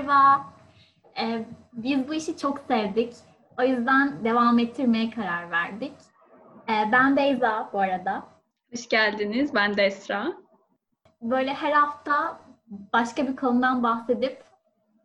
Merhaba. 0.00 0.44
Ee, 1.20 1.44
biz 1.72 2.08
bu 2.08 2.14
işi 2.14 2.36
çok 2.36 2.58
sevdik. 2.58 3.14
O 3.58 3.62
yüzden 3.62 4.24
devam 4.24 4.58
ettirmeye 4.58 5.10
karar 5.10 5.50
verdik. 5.50 5.92
Ee, 6.68 6.92
ben 6.92 7.16
Beyza 7.16 7.70
bu 7.72 7.80
arada. 7.80 8.26
Hoş 8.72 8.88
geldiniz. 8.88 9.54
Ben 9.54 9.76
de 9.76 9.82
Esra. 9.82 10.32
Böyle 11.22 11.54
her 11.54 11.72
hafta 11.72 12.40
başka 12.92 13.28
bir 13.28 13.36
konudan 13.36 13.82
bahsedip 13.82 14.44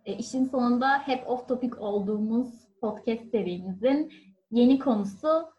e, 0.06 0.14
işin 0.14 0.46
sonunda 0.46 1.00
hep 1.00 1.30
off 1.30 1.48
topic 1.48 1.76
olduğumuz 1.80 2.48
podcast 2.82 3.32
serimizin 3.32 4.14
yeni 4.52 4.80
konusu 4.80 5.50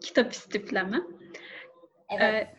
kitap 0.00 0.32
istifleme. 0.32 1.00
Evet. 2.10 2.22
Ee, 2.22 2.56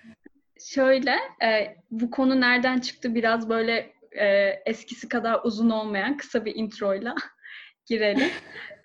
şöyle, 0.59 1.15
e, 1.43 1.77
bu 1.91 2.11
konu 2.11 2.41
nereden 2.41 2.79
çıktı 2.79 3.15
biraz 3.15 3.49
böyle 3.49 3.96
e, 4.11 4.25
eskisi 4.65 5.09
kadar 5.09 5.39
uzun 5.43 5.69
olmayan 5.69 6.17
kısa 6.17 6.45
bir 6.45 6.55
introyla 6.55 7.15
girelim. 7.85 8.29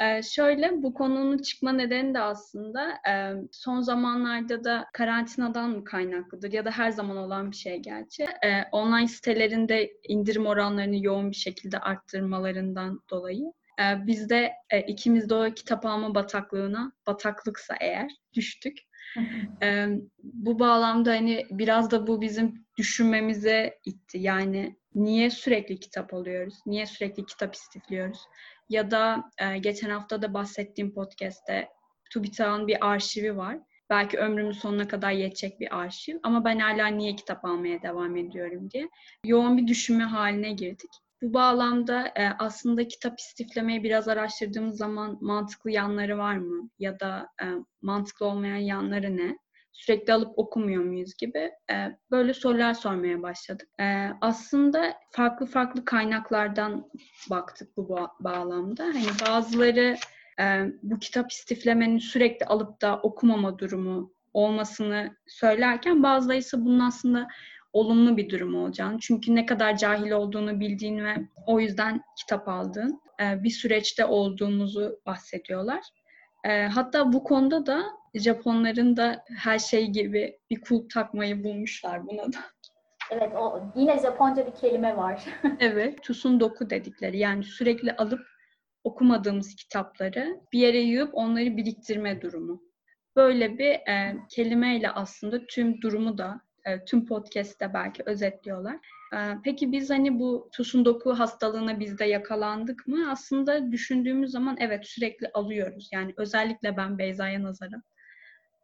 Ee, 0.01 0.23
şöyle, 0.23 0.83
bu 0.83 0.95
konunun 0.95 1.39
çıkma 1.39 1.73
nedeni 1.73 2.15
de 2.15 2.21
aslında 2.21 2.91
e, 3.09 3.33
son 3.53 3.81
zamanlarda 3.81 4.65
da 4.65 4.87
karantinadan 4.93 5.71
mı 5.71 5.85
kaynaklıdır 5.85 6.53
ya 6.53 6.65
da 6.65 6.71
her 6.71 6.91
zaman 6.91 7.17
olan 7.17 7.51
bir 7.51 7.57
şey 7.57 7.79
gerçi. 7.79 8.23
E, 8.23 8.62
online 8.73 9.09
sitelerinde 9.09 9.93
indirim 10.09 10.47
oranlarını 10.47 11.05
yoğun 11.05 11.31
bir 11.31 11.37
şekilde 11.37 11.79
arttırmalarından 11.79 13.01
dolayı. 13.11 13.53
E, 13.81 14.07
biz 14.07 14.31
de 14.31 14.53
e, 14.70 14.81
ikimiz 14.81 15.31
de 15.31 15.34
o 15.34 15.55
kitap 15.55 15.87
alma 15.87 16.15
bataklığına, 16.15 16.93
bataklıksa 17.07 17.75
eğer 17.81 18.11
düştük. 18.34 18.79
e, 19.62 19.87
bu 20.23 20.59
bağlamda 20.59 21.11
hani 21.11 21.47
biraz 21.51 21.91
da 21.91 22.07
bu 22.07 22.20
bizim 22.20 22.67
düşünmemize 22.79 23.79
itti. 23.84 24.19
Yani 24.19 24.77
niye 24.95 25.31
sürekli 25.31 25.81
kitap 25.81 26.15
alıyoruz? 26.15 26.55
Niye 26.67 26.87
sürekli 26.87 27.27
kitap 27.27 27.55
istifliyoruz? 27.55 28.21
Ya 28.69 28.91
da 28.91 29.31
e, 29.39 29.59
geçen 29.59 29.91
hafta 29.91 30.23
da 30.23 30.35
bahsettiğim 30.35 30.95
podcast'te 30.95 31.69
TÜBİTAK'ın 32.11 32.67
bir 32.67 32.87
arşivi 32.87 33.37
var. 33.37 33.59
Belki 33.91 34.19
ömrümün 34.19 34.53
sonuna 34.53 34.89
kadar 34.89 35.11
yetecek 35.11 35.61
bir 35.61 35.79
arşiv 35.79 36.19
ama 36.23 36.45
ben 36.45 36.59
hala 36.59 36.87
niye 36.87 37.17
kitap 37.17 37.45
almaya 37.45 37.83
devam 37.83 38.17
ediyorum 38.17 38.71
diye 38.71 38.89
yoğun 39.25 39.59
bir 39.59 39.67
düşünme 39.67 40.05
haline 40.05 40.53
girdik. 40.53 40.91
Bu 41.23 41.34
bağlamda 41.34 42.12
e, 42.17 42.29
aslında 42.39 42.89
kitap 42.89 43.19
istiflemeyi 43.19 43.84
biraz 43.84 44.09
araştırdığımız 44.09 44.77
zaman 44.77 45.19
mantıklı 45.21 45.71
yanları 45.71 46.19
var 46.19 46.37
mı? 46.37 46.71
Ya 46.79 47.01
da 47.01 47.29
e, 47.43 47.47
mantıklı 47.83 48.27
olmayan 48.27 48.56
yanları 48.56 49.17
ne? 49.17 49.39
Sürekli 49.73 50.12
alıp 50.12 50.39
okumuyor 50.39 50.84
muyuz 50.84 51.15
gibi 51.17 51.51
e, 51.70 51.98
böyle 52.11 52.34
sorular 52.34 52.75
sormaya 52.75 53.23
başladık. 53.23 53.69
E, 53.81 54.09
aslında 54.20 54.95
farklı 55.11 55.47
farklı 55.47 55.84
kaynaklardan 55.84 56.91
baktık 57.31 57.77
bu 57.77 57.81
ba- 57.81 58.11
bağlamda. 58.20 58.84
Hani 58.84 59.06
bazıları 59.28 59.97
e, 60.41 60.67
bu 60.83 60.98
kitap 60.98 61.33
istiflemenin 61.33 61.98
sürekli 61.98 62.47
alıp 62.47 62.83
da 62.83 63.00
okumama 63.00 63.59
durumu 63.59 64.12
olmasını 64.33 65.17
söylerken 65.27 66.03
bazıları 66.03 66.39
ise 66.39 66.56
bunun 66.61 66.81
aslında 66.81 67.28
olumlu 67.73 68.17
bir 68.17 68.31
durum 68.31 68.55
olacağını. 68.55 68.98
Çünkü 69.00 69.34
ne 69.34 69.47
kadar 69.47 69.77
cahil 69.77 70.11
olduğunu 70.11 70.61
bildiğin 70.61 71.05
ve 71.05 71.17
o 71.47 71.61
yüzden 71.61 72.03
kitap 72.19 72.48
aldığın 72.48 73.00
bir 73.20 73.50
süreçte 73.50 74.05
olduğumuzu 74.05 75.00
bahsediyorlar. 75.06 75.81
Hatta 76.75 77.12
bu 77.12 77.25
konuda 77.25 77.67
da 77.67 77.84
Japonların 78.15 78.97
da 78.97 79.25
her 79.37 79.59
şey 79.59 79.87
gibi 79.87 80.39
bir 80.51 80.61
kulp 80.61 80.91
takmayı 80.91 81.45
bulmuşlar 81.45 82.07
buna 82.07 82.33
da. 82.33 82.39
Evet, 83.11 83.33
o 83.37 83.63
yine 83.77 83.99
Japonca 83.99 84.47
bir 84.47 84.55
kelime 84.61 84.97
var. 84.97 85.25
evet, 85.61 86.03
tusun 86.03 86.41
doku 86.41 86.71
dedikleri. 86.71 87.19
Yani 87.19 87.45
sürekli 87.45 87.93
alıp 87.93 88.21
okumadığımız 88.85 89.55
kitapları 89.55 90.41
bir 90.53 90.59
yere 90.59 90.81
yığıp 90.81 91.11
onları 91.13 91.57
biriktirme 91.57 92.23
durumu. 92.23 92.63
Böyle 93.17 93.59
bir 93.59 93.71
e, 93.71 94.17
kelimeyle 94.31 94.91
aslında 94.91 95.47
tüm 95.47 95.81
durumu 95.81 96.19
da 96.19 96.41
e, 96.65 96.84
tüm 96.84 97.06
podcast'te 97.06 97.75
belki 97.75 98.03
özetliyorlar. 98.06 98.75
E, 99.15 99.19
peki 99.45 99.72
biz 99.72 99.91
hani 99.91 100.19
bu 100.19 100.49
tusun 100.53 100.84
doku 100.84 101.11
hastalığına 101.19 101.81
biz 101.81 101.99
de 101.99 102.05
yakalandık 102.05 102.87
mı? 102.87 103.11
Aslında 103.11 103.72
düşündüğümüz 103.72 104.31
zaman 104.31 104.56
evet 104.61 104.87
sürekli 104.87 105.31
alıyoruz. 105.34 105.89
Yani 105.93 106.12
özellikle 106.17 106.77
ben 106.77 106.99
Beyza'ya 106.99 107.43
nazaran 107.43 107.83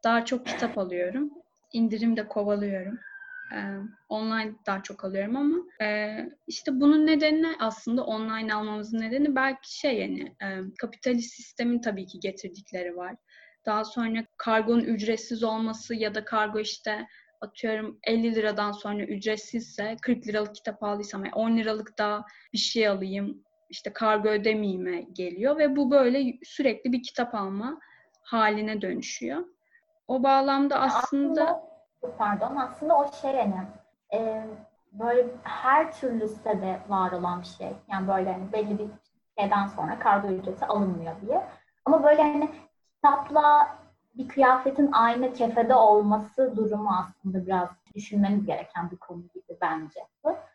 daha 0.03 0.25
çok 0.25 0.47
kitap 0.47 0.77
alıyorum. 0.77 1.31
İndirim 1.73 2.17
de 2.17 2.27
kovalıyorum. 2.27 2.99
Ee, 3.53 3.75
online 4.09 4.55
daha 4.65 4.83
çok 4.83 5.05
alıyorum 5.05 5.35
ama 5.35 5.55
e, 5.81 6.17
işte 6.47 6.81
bunun 6.81 7.07
nedeni 7.07 7.47
aslında 7.59 8.03
online 8.03 8.53
almamızın 8.53 8.99
nedeni 8.99 9.35
belki 9.35 9.79
şey 9.79 9.97
yani 9.97 10.35
e, 10.43 10.47
kapitalist 10.79 11.33
sistemin 11.33 11.81
tabii 11.81 12.05
ki 12.05 12.19
getirdikleri 12.19 12.97
var. 12.97 13.15
Daha 13.65 13.85
sonra 13.85 14.25
kargonun 14.37 14.83
ücretsiz 14.83 15.43
olması 15.43 15.95
ya 15.95 16.15
da 16.15 16.25
kargo 16.25 16.59
işte 16.59 17.07
atıyorum 17.41 17.99
50 18.03 18.35
liradan 18.35 18.71
sonra 18.71 19.03
ücretsizse 19.03 19.97
40 20.01 20.27
liralık 20.27 20.55
kitap 20.55 20.83
aldıysam 20.83 21.23
10 21.33 21.57
liralık 21.57 21.97
da 21.97 22.25
bir 22.53 22.57
şey 22.57 22.87
alayım 22.87 23.43
işte 23.69 23.93
kargo 23.93 24.29
ödemeyime 24.29 25.01
geliyor 25.01 25.57
ve 25.57 25.75
bu 25.75 25.91
böyle 25.91 26.33
sürekli 26.43 26.91
bir 26.91 27.03
kitap 27.03 27.35
alma 27.35 27.79
haline 28.21 28.81
dönüşüyor. 28.81 29.45
O 30.09 30.23
bağlamda 30.23 30.79
aslında, 30.79 31.41
aslında 31.41 31.61
pardon 32.17 32.55
aslında 32.55 32.97
o 32.97 33.11
şey 33.11 33.37
hani 33.37 33.67
e, 34.13 34.47
böyle 34.91 35.27
her 35.43 35.91
türlü 35.91 36.27
sitede 36.27 36.79
var 36.87 37.11
olan 37.11 37.41
bir 37.41 37.45
şey. 37.45 37.71
Yani 37.91 38.07
böyle 38.07 38.33
hani 38.33 38.53
belli 38.53 38.79
bir 38.79 38.87
şeyden 39.39 39.67
sonra 39.67 39.99
kargo 39.99 40.27
ücreti 40.27 40.65
alınmıyor 40.65 41.21
diye. 41.21 41.47
Ama 41.85 42.03
böyle 42.03 42.21
hani 42.21 42.49
kitapla 42.95 43.69
bir 44.19 44.27
kıyafetin 44.27 44.89
aynı 44.91 45.33
kefede 45.33 45.75
olması 45.75 46.53
durumu 46.57 46.89
aslında 46.99 47.45
biraz 47.45 47.69
düşünmemiz 47.95 48.45
gereken 48.45 48.91
bir 48.91 48.97
konu 48.97 49.21
gibi 49.21 49.57
bence. 49.61 49.99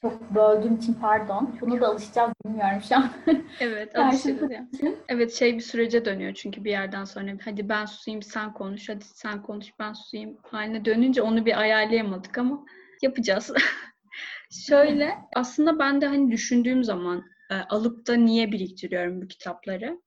Çok 0.03 0.35
böldüğüm 0.35 0.77
için 0.77 0.95
pardon. 0.95 1.57
Şunu 1.61 1.81
da 1.81 1.89
alışacağız 1.89 2.33
bilmiyorum 2.45 2.81
şu 2.89 2.97
an. 2.97 3.11
Evet 3.61 3.99
alışırız 3.99 4.51
ya. 4.51 4.69
Evet 5.09 5.33
şey 5.33 5.55
bir 5.55 5.61
sürece 5.61 6.05
dönüyor 6.05 6.35
çünkü 6.35 6.65
bir 6.65 6.71
yerden 6.71 7.05
sonra 7.05 7.31
hadi 7.45 7.69
ben 7.69 7.85
susayım 7.85 8.23
sen 8.23 8.53
konuş, 8.53 8.89
hadi 8.89 9.05
sen 9.05 9.43
konuş 9.43 9.67
ben 9.79 9.93
susayım 9.93 10.37
haline 10.43 10.85
dönünce 10.85 11.23
onu 11.23 11.47
bir 11.47 11.61
ayarlayamadık 11.61 12.39
ama 12.39 12.65
yapacağız. 13.03 13.53
Şöyle 14.51 15.15
aslında 15.37 15.79
ben 15.79 16.01
de 16.01 16.07
hani 16.07 16.31
düşündüğüm 16.31 16.85
zaman 16.85 17.25
e, 17.51 17.55
alıp 17.55 18.07
da 18.07 18.15
niye 18.15 18.53
biriktiriyorum 18.53 19.23
bu 19.23 19.29
kitapları? 19.29 20.01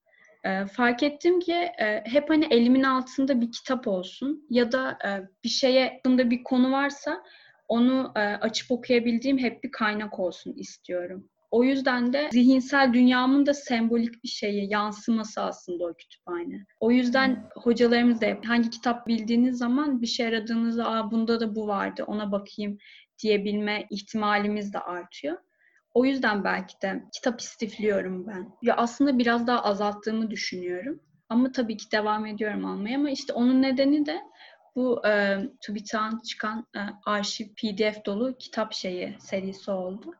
E, 0.44 0.66
fark 0.66 1.02
ettim 1.02 1.40
ki 1.40 1.54
e, 1.54 2.02
hep 2.04 2.30
hani 2.30 2.46
elimin 2.50 2.82
altında 2.82 3.40
bir 3.40 3.52
kitap 3.52 3.88
olsun 3.88 4.46
ya 4.50 4.72
da 4.72 4.98
e, 5.04 5.08
bir 5.44 5.48
şeye 5.48 5.88
hakkında 5.88 6.30
bir 6.30 6.44
konu 6.44 6.72
varsa 6.72 7.22
onu 7.68 8.12
e, 8.16 8.20
açıp 8.20 8.70
okuyabildiğim 8.70 9.38
hep 9.38 9.64
bir 9.64 9.70
kaynak 9.70 10.18
olsun 10.18 10.52
istiyorum. 10.52 11.28
O 11.50 11.64
yüzden 11.64 12.12
de 12.12 12.28
zihinsel 12.32 12.92
dünyamın 12.92 13.46
da 13.46 13.54
sembolik 13.54 14.24
bir 14.24 14.28
şeyi, 14.28 14.72
yansıması 14.72 15.40
aslında 15.40 15.84
o 15.84 15.94
kütüphane. 15.94 16.66
O 16.80 16.90
yüzden 16.90 17.50
hocalarımız 17.54 18.20
da 18.20 18.36
hangi 18.44 18.70
kitap 18.70 19.06
bildiğiniz 19.06 19.58
zaman 19.58 20.02
bir 20.02 20.06
şey 20.06 20.26
aradığınızda 20.26 20.90
Aa, 20.90 21.10
bunda 21.10 21.40
da 21.40 21.54
bu 21.54 21.66
vardı 21.66 22.04
ona 22.06 22.32
bakayım 22.32 22.78
diyebilme 23.22 23.86
ihtimalimiz 23.90 24.72
de 24.72 24.78
artıyor. 24.78 25.36
O 25.98 26.04
yüzden 26.04 26.44
belki 26.44 26.82
de 26.82 27.02
kitap 27.12 27.40
istifliyorum 27.40 28.26
ben. 28.26 28.56
Ya 28.62 28.76
aslında 28.76 29.18
biraz 29.18 29.46
daha 29.46 29.64
azalttığımı 29.64 30.30
düşünüyorum. 30.30 31.00
Ama 31.28 31.52
tabii 31.52 31.76
ki 31.76 31.90
devam 31.92 32.26
ediyorum 32.26 32.64
almaya 32.64 32.98
ama 32.98 33.10
işte 33.10 33.32
onun 33.32 33.62
nedeni 33.62 34.06
de 34.06 34.20
bu 34.76 35.06
e, 35.06 35.38
TÜBİTAK'ın 35.60 36.18
çıkan 36.18 36.66
e, 36.76 36.80
arşiv 37.06 37.46
PDF 37.46 38.04
dolu 38.06 38.36
kitap 38.38 38.72
şeyi 38.72 39.16
serisi 39.20 39.70
oldu. 39.70 40.14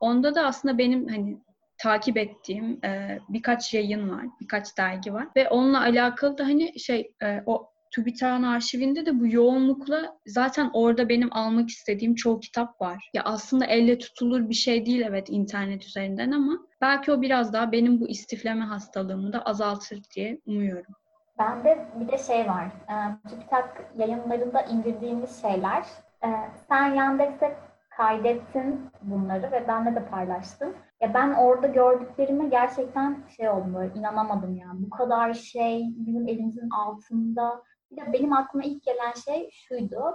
Onda 0.00 0.34
da 0.34 0.46
aslında 0.46 0.78
benim 0.78 1.08
hani 1.08 1.38
takip 1.78 2.16
ettiğim 2.16 2.84
e, 2.84 3.18
birkaç 3.28 3.74
yayın 3.74 4.10
var, 4.10 4.26
birkaç 4.40 4.78
dergi 4.78 5.12
var 5.14 5.28
ve 5.36 5.48
onunla 5.48 5.80
alakalı 5.80 6.38
da 6.38 6.44
hani 6.44 6.80
şey 6.80 7.12
e, 7.22 7.42
o 7.46 7.73
TÜBİTAK'ın 7.94 8.42
arşivinde 8.42 9.06
de 9.06 9.20
bu 9.20 9.26
yoğunlukla 9.26 10.16
zaten 10.26 10.70
orada 10.72 11.08
benim 11.08 11.28
almak 11.32 11.68
istediğim 11.68 12.14
çoğu 12.14 12.40
kitap 12.40 12.80
var. 12.80 13.10
Ya 13.14 13.22
aslında 13.24 13.64
elle 13.64 13.98
tutulur 13.98 14.48
bir 14.48 14.54
şey 14.54 14.86
değil 14.86 15.02
evet 15.08 15.26
internet 15.30 15.84
üzerinden 15.84 16.30
ama 16.30 16.52
belki 16.80 17.12
o 17.12 17.22
biraz 17.22 17.52
daha 17.52 17.72
benim 17.72 18.00
bu 18.00 18.08
istifleme 18.08 18.64
hastalığımı 18.64 19.32
da 19.32 19.42
azaltır 19.42 20.02
diye 20.16 20.40
umuyorum. 20.46 20.94
Bende 21.38 21.86
bir 22.00 22.12
de 22.12 22.18
şey 22.18 22.46
var. 22.46 22.64
E, 22.64 22.94
TÜBİTAK 23.28 23.92
yayınlarında 23.98 24.62
indirdiğimiz 24.62 25.42
şeyler. 25.42 25.84
E, 26.24 26.28
sen 26.68 26.94
Yandex'e 26.94 27.56
kaydettin 27.96 28.90
bunları 29.02 29.52
ve 29.52 29.68
benle 29.68 29.94
de 29.94 30.04
paylaştın. 30.04 30.74
Ya 31.00 31.14
ben 31.14 31.34
orada 31.34 31.66
gördüklerime 31.66 32.48
gerçekten 32.48 33.24
şey 33.36 33.48
oldum 33.48 33.74
böyle 33.74 33.94
inanamadım 33.94 34.56
yani. 34.56 34.82
Bu 34.82 34.90
kadar 34.90 35.34
şey 35.34 35.84
bizim 35.96 36.28
elimizin 36.28 36.70
altında 36.70 37.62
bir 37.96 38.06
de 38.06 38.12
benim 38.12 38.32
aklıma 38.32 38.64
ilk 38.64 38.82
gelen 38.82 39.12
şey 39.12 39.50
şuydu. 39.50 40.14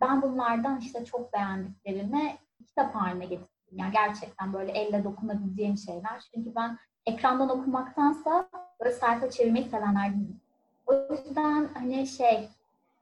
Ben 0.00 0.22
bunlardan 0.22 0.80
işte 0.80 1.04
çok 1.04 1.32
beğendiklerimi 1.32 2.36
kitap 2.66 2.94
haline 2.94 3.24
getirdim 3.24 3.48
Yani 3.72 3.92
gerçekten 3.92 4.52
böyle 4.52 4.72
elle 4.72 5.04
dokunabileceğim 5.04 5.76
şeyler. 5.78 6.22
Çünkü 6.34 6.54
ben 6.54 6.78
ekrandan 7.06 7.48
okumaktansa 7.48 8.48
böyle 8.80 8.92
sayfa 8.92 9.30
çevirmeyi 9.30 9.64
sevenlerdim. 9.64 10.40
O 10.86 10.94
yüzden 10.94 11.68
hani 11.74 12.06
şey 12.06 12.48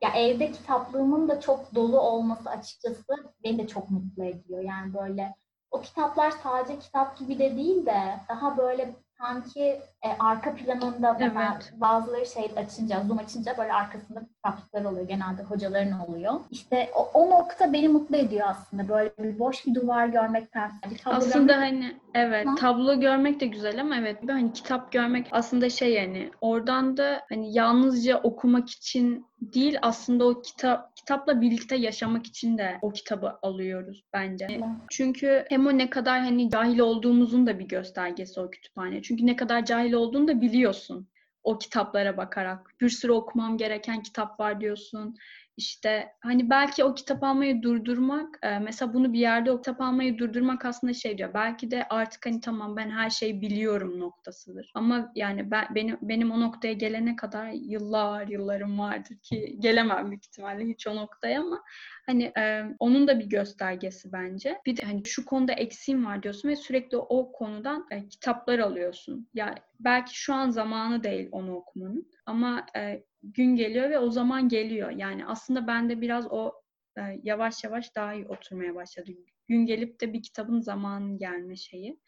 ya 0.02 0.10
evde 0.14 0.52
kitaplığımın 0.52 1.28
da 1.28 1.40
çok 1.40 1.74
dolu 1.74 2.00
olması 2.00 2.50
açıkçası 2.50 3.14
beni 3.44 3.58
de 3.58 3.66
çok 3.66 3.90
mutlu 3.90 4.24
ediyor. 4.24 4.62
Yani 4.62 4.94
böyle 4.94 5.34
o 5.70 5.80
kitaplar 5.80 6.30
sadece 6.30 6.78
kitap 6.78 7.18
gibi 7.18 7.38
de 7.38 7.56
değil 7.56 7.86
de 7.86 8.20
daha 8.28 8.56
böyle 8.56 8.94
sanki 9.18 9.60
e, 10.02 10.08
arka 10.18 10.54
planında 10.54 11.12
mesela 11.12 11.52
Evet. 11.54 11.72
bazıları 11.80 12.26
şey 12.26 12.52
açınca, 12.56 13.00
zoom 13.06 13.18
açınca 13.18 13.54
böyle 13.58 13.72
arkasında 13.72 14.20
kitaplıklar 14.20 14.84
oluyor. 14.84 15.08
Genelde 15.08 15.42
hocaların 15.42 16.00
oluyor. 16.08 16.34
İşte 16.50 16.90
o, 16.94 17.10
o 17.14 17.30
nokta 17.30 17.72
beni 17.72 17.88
mutlu 17.88 18.16
ediyor 18.16 18.46
aslında. 18.50 18.88
Böyle 18.88 19.10
bir 19.18 19.38
boş 19.38 19.66
bir 19.66 19.74
duvar 19.74 20.06
görmekten. 20.06 20.72
Bir 20.90 21.00
Aslında 21.04 21.52
görmek- 21.52 21.72
hani 21.72 21.96
evet 22.14 22.46
Hı. 22.46 22.54
tablo 22.54 23.00
görmek 23.00 23.40
de 23.40 23.46
güzel 23.46 23.80
ama 23.80 23.96
evet 23.96 24.22
bir 24.22 24.28
hani 24.28 24.52
kitap 24.52 24.92
görmek 24.92 25.26
aslında 25.30 25.70
şey 25.70 25.92
yani 25.92 26.30
oradan 26.40 26.96
da 26.96 27.22
hani 27.28 27.54
yalnızca 27.54 28.18
okumak 28.18 28.70
için 28.70 29.26
değil 29.40 29.78
aslında 29.82 30.24
o 30.24 30.42
kitap 30.42 30.96
kitapla 30.96 31.40
birlikte 31.40 31.76
yaşamak 31.76 32.26
için 32.26 32.58
de 32.58 32.78
o 32.82 32.90
kitabı 32.90 33.38
alıyoruz 33.42 34.04
bence. 34.12 34.60
Çünkü 34.90 35.44
hem 35.48 35.66
o 35.66 35.78
ne 35.78 35.90
kadar 35.90 36.20
hani 36.20 36.50
cahil 36.50 36.78
olduğumuzun 36.78 37.46
da 37.46 37.58
bir 37.58 37.68
göstergesi 37.68 38.40
o 38.40 38.50
kütüphane. 38.50 39.02
Çünkü 39.02 39.26
ne 39.26 39.36
kadar 39.36 39.64
cahil 39.64 39.92
olduğunu 39.92 40.28
da 40.28 40.40
biliyorsun 40.40 41.08
o 41.44 41.58
kitaplara 41.58 42.16
bakarak. 42.16 42.74
Bir 42.80 42.88
sürü 42.88 43.12
okumam 43.12 43.56
gereken 43.56 44.02
kitap 44.02 44.40
var 44.40 44.60
diyorsun. 44.60 45.16
İşte 45.56 46.12
hani 46.20 46.50
belki 46.50 46.84
o 46.84 46.94
kitap 46.94 47.22
almayı 47.24 47.62
durdurmak, 47.62 48.38
e, 48.42 48.58
mesela 48.58 48.94
bunu 48.94 49.12
bir 49.12 49.18
yerde 49.18 49.50
o 49.52 49.56
kitap 49.56 49.80
almayı 49.80 50.18
durdurmak 50.18 50.64
aslında 50.64 50.94
şey 50.94 51.18
diyor. 51.18 51.34
Belki 51.34 51.70
de 51.70 51.86
artık 51.90 52.26
hani 52.26 52.40
tamam 52.40 52.76
ben 52.76 52.90
her 52.90 53.10
şeyi 53.10 53.40
biliyorum 53.40 54.00
noktasıdır. 54.00 54.70
Ama 54.74 55.12
yani 55.14 55.50
ben 55.50 55.66
benim 55.74 55.98
benim 56.02 56.30
o 56.30 56.40
noktaya 56.40 56.72
gelene 56.72 57.16
kadar 57.16 57.48
yıllar 57.48 58.28
yıllarım 58.28 58.78
vardır 58.78 59.16
ki 59.22 59.56
gelemem 59.58 60.10
büyük 60.10 60.24
ihtimalle 60.26 60.64
hiç 60.64 60.86
o 60.86 60.96
noktaya 60.96 61.40
ama 61.40 61.62
hani 62.06 62.32
e, 62.38 62.64
onun 62.78 63.08
da 63.08 63.18
bir 63.18 63.26
göstergesi 63.26 64.12
bence. 64.12 64.58
Bir 64.66 64.76
de 64.76 64.82
hani 64.82 65.02
şu 65.04 65.24
konuda 65.24 65.52
eksiğim 65.52 66.06
var 66.06 66.22
diyorsun 66.22 66.48
ve 66.48 66.56
sürekli 66.56 66.96
o 66.96 67.32
konudan 67.32 67.86
e, 67.90 68.08
kitaplar 68.08 68.58
alıyorsun. 68.58 69.28
Ya 69.34 69.54
belki 69.80 70.20
şu 70.20 70.34
an 70.34 70.50
zamanı 70.50 71.02
değil 71.02 71.28
onu 71.32 71.54
okumanın 71.56 72.10
ama 72.26 72.66
e, 72.76 73.04
gün 73.22 73.56
geliyor 73.56 73.90
ve 73.90 73.98
o 73.98 74.10
zaman 74.10 74.48
geliyor. 74.48 74.90
Yani 74.90 75.26
aslında 75.26 75.66
bende 75.66 76.00
biraz 76.00 76.26
o 76.30 76.52
e, 76.98 77.02
yavaş 77.22 77.64
yavaş 77.64 77.96
daha 77.96 78.14
iyi 78.14 78.26
oturmaya 78.26 78.74
başladı. 78.74 79.10
Gün 79.48 79.66
gelip 79.66 80.00
de 80.00 80.12
bir 80.12 80.22
kitabın 80.22 80.60
zamanı 80.60 81.18
gelme 81.18 81.56
şeyi. 81.56 82.00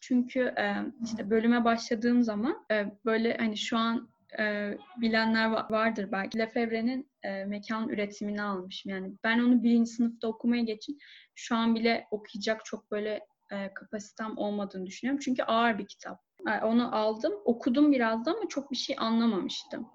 Çünkü 0.00 0.40
e, 0.40 0.76
işte 1.04 1.30
bölüme 1.30 1.64
başladığım 1.64 2.22
zaman 2.22 2.66
e, 2.72 2.84
böyle 3.04 3.36
hani 3.36 3.56
şu 3.56 3.76
an 3.76 4.08
e, 4.38 4.74
bilenler 4.96 5.46
va- 5.46 5.72
vardır 5.72 6.08
belki. 6.12 6.38
Lefebvre'nin 6.38 7.11
e, 7.22 7.44
mekan 7.44 7.88
üretimini 7.88 8.42
almışım. 8.42 8.92
Yani 8.92 9.12
ben 9.24 9.38
onu 9.38 9.62
birinci 9.62 9.90
sınıfta 9.90 10.28
okumaya 10.28 10.62
geçin 10.62 10.98
şu 11.34 11.56
an 11.56 11.74
bile 11.74 12.06
okuyacak 12.10 12.64
çok 12.64 12.90
böyle 12.90 13.20
e, 13.52 13.74
kapasitem 13.74 14.38
olmadığını 14.38 14.86
düşünüyorum. 14.86 15.20
Çünkü 15.24 15.42
ağır 15.42 15.78
bir 15.78 15.86
kitap. 15.86 16.31
Onu 16.62 16.96
aldım, 16.96 17.32
okudum 17.44 17.92
biraz 17.92 18.26
da 18.26 18.30
ama 18.30 18.48
çok 18.48 18.70
bir 18.70 18.76
şey 18.76 18.96
anlamamıştım. 18.98 19.86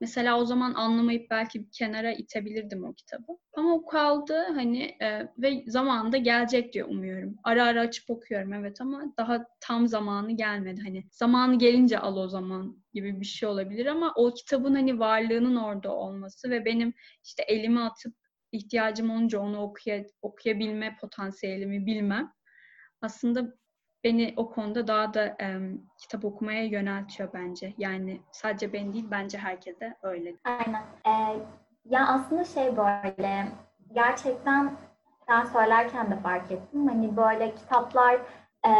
Mesela 0.00 0.40
o 0.40 0.44
zaman 0.44 0.74
anlamayıp 0.74 1.30
belki 1.30 1.60
bir 1.60 1.70
kenara 1.72 2.12
itebilirdim 2.12 2.84
o 2.84 2.94
kitabı. 2.94 3.32
Ama 3.56 3.74
o 3.74 3.86
kaldı 3.86 4.46
hani 4.54 4.82
e, 5.02 5.28
ve 5.38 5.64
zamanında 5.66 6.16
gelecek 6.16 6.72
diye 6.72 6.84
umuyorum. 6.84 7.36
Ara 7.44 7.64
ara 7.64 7.80
açıp 7.80 8.10
okuyorum 8.10 8.52
evet 8.52 8.80
ama 8.80 9.02
daha 9.18 9.46
tam 9.60 9.88
zamanı 9.88 10.32
gelmedi. 10.32 10.80
Hani 10.84 11.04
zamanı 11.10 11.58
gelince 11.58 11.98
al 11.98 12.16
o 12.16 12.28
zaman 12.28 12.82
gibi 12.94 13.20
bir 13.20 13.26
şey 13.26 13.48
olabilir 13.48 13.86
ama 13.86 14.12
o 14.16 14.34
kitabın 14.34 14.74
hani 14.74 14.98
varlığının 14.98 15.56
orada 15.56 15.94
olması 15.94 16.50
ve 16.50 16.64
benim 16.64 16.94
işte 17.24 17.42
elimi 17.42 17.80
atıp 17.80 18.14
ihtiyacım 18.52 19.10
olunca 19.10 19.40
onu 19.40 19.60
okuya, 19.60 20.04
okuyabilme 20.22 20.96
potansiyelimi 21.00 21.86
bilmem 21.86 22.32
aslında 23.02 23.54
beni 24.06 24.34
o 24.36 24.50
konuda 24.50 24.86
daha 24.86 25.14
da 25.14 25.24
em, 25.38 25.80
kitap 25.98 26.24
okumaya 26.24 26.64
yöneltiyor 26.64 27.28
bence. 27.34 27.74
Yani 27.78 28.20
sadece 28.32 28.72
ben 28.72 28.92
değil 28.92 29.06
bence 29.10 29.38
herkese 29.38 29.96
öyle. 30.02 30.34
Aynen. 30.44 30.82
Ee, 31.06 31.36
ya 31.84 32.06
aslında 32.06 32.44
şey 32.44 32.76
böyle 32.76 33.48
gerçekten 33.94 34.76
sen 35.28 35.44
söylerken 35.44 36.10
de 36.10 36.16
fark 36.16 36.50
ettim. 36.52 36.88
Hani 36.88 37.16
böyle 37.16 37.54
kitaplar 37.54 38.14
e, 38.66 38.70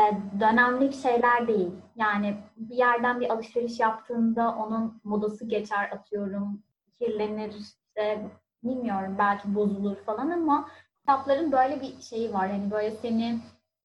dönemlik 0.40 0.94
şeyler 0.94 1.48
değil. 1.48 1.70
Yani 1.96 2.36
bir 2.56 2.76
yerden 2.76 3.20
bir 3.20 3.30
alışveriş 3.30 3.80
yaptığında 3.80 4.54
onun 4.54 5.00
modası 5.04 5.48
geçer 5.48 5.90
atıyorum. 5.92 6.62
Kirlenir 6.98 7.54
işte 7.54 8.18
bilmiyorum 8.64 9.16
belki 9.18 9.54
bozulur 9.54 9.96
falan 9.96 10.30
ama 10.30 10.68
kitapların 11.00 11.52
böyle 11.52 11.80
bir 11.80 12.00
şeyi 12.00 12.32
var. 12.32 12.50
Hani 12.50 12.70
böyle 12.70 12.90
seni 12.90 13.38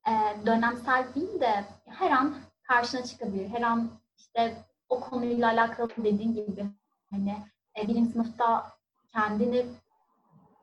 e, 0.08 0.46
dönemsel 0.46 1.06
değil 1.16 1.40
de 1.40 1.66
her 1.86 2.12
an 2.12 2.36
karşına 2.64 3.04
çıkabilir. 3.04 3.50
Her 3.50 3.62
an 3.62 3.90
işte 4.18 4.54
o 4.90 5.00
konuyla 5.00 5.48
alakalı 5.50 5.90
dediğin 5.98 6.34
gibi 6.34 6.66
hani 7.12 7.38
e, 7.82 7.88
birinci 7.88 8.12
sınıfta 8.12 8.72
kendini 9.14 9.66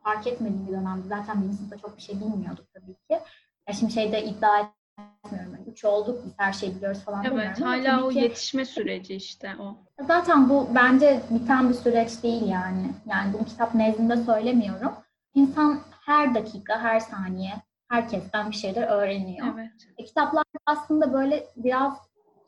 fark 0.05 0.27
etmediğim 0.27 0.67
bir 0.67 0.73
dönemdi. 0.73 1.09
Zaten 1.09 1.41
birinci 1.43 1.57
sınıfta 1.57 1.79
çok 1.79 1.97
bir 1.97 2.03
şey 2.03 2.21
bilmiyorduk 2.21 2.67
tabii 2.75 2.95
ki. 2.95 3.21
Ya 3.69 3.75
şimdi 3.75 3.93
şeyde 3.93 4.25
iddia 4.25 4.59
etmiyorum. 4.59 5.55
Yani 5.55 5.65
üç 5.71 5.85
olduk 5.85 6.25
biz 6.25 6.33
her 6.37 6.53
şeyi 6.53 6.77
biliyoruz 6.77 7.05
falan 7.05 7.25
Evet, 7.25 7.33
demiyorum 7.33 7.63
ama 7.63 7.73
hala 7.73 8.05
o 8.05 8.09
ki- 8.09 8.19
yetişme 8.19 8.65
süreci 8.65 9.15
işte 9.15 9.57
o. 9.61 9.77
Zaten 10.07 10.49
bu 10.49 10.69
bence 10.75 11.23
biten 11.31 11.69
bir 11.69 11.75
süreç 11.75 12.23
değil 12.23 12.47
yani. 12.49 12.91
Yani 13.07 13.33
bunu 13.33 13.45
kitap 13.45 13.75
nezdinde 13.75 14.17
söylemiyorum. 14.17 14.93
İnsan 15.35 15.81
her 16.07 16.35
dakika, 16.35 16.81
her 16.81 17.01
saniye 17.01 17.53
herkesten 17.89 18.51
bir 18.51 18.57
şeyler 18.57 18.89
öğreniyor. 18.89 19.47
Evet. 19.55 19.89
E, 19.99 20.05
kitaplar 20.05 20.45
aslında 20.67 21.13
böyle 21.13 21.47
biraz 21.57 21.99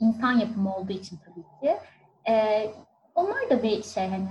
insan 0.01 0.33
yapımı 0.33 0.77
olduğu 0.77 0.93
için 0.93 1.19
tabii 1.27 1.45
ki. 1.61 1.77
E, 2.31 2.67
onlar 3.15 3.51
da 3.51 3.63
bir 3.63 3.83
şey 3.83 4.09
hani 4.09 4.29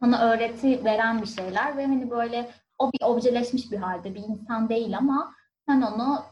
sana 0.00 0.20
öğreti 0.20 0.84
veren 0.84 1.22
bir 1.22 1.26
şeyler 1.26 1.76
ve 1.76 1.86
hani 1.86 2.10
böyle 2.10 2.50
o 2.78 2.92
bir 2.92 3.04
objeleşmiş 3.04 3.72
bir 3.72 3.78
halde 3.78 4.14
bir 4.14 4.22
insan 4.22 4.68
değil 4.68 4.98
ama 4.98 5.34
sen 5.68 5.82
onu 5.82 6.22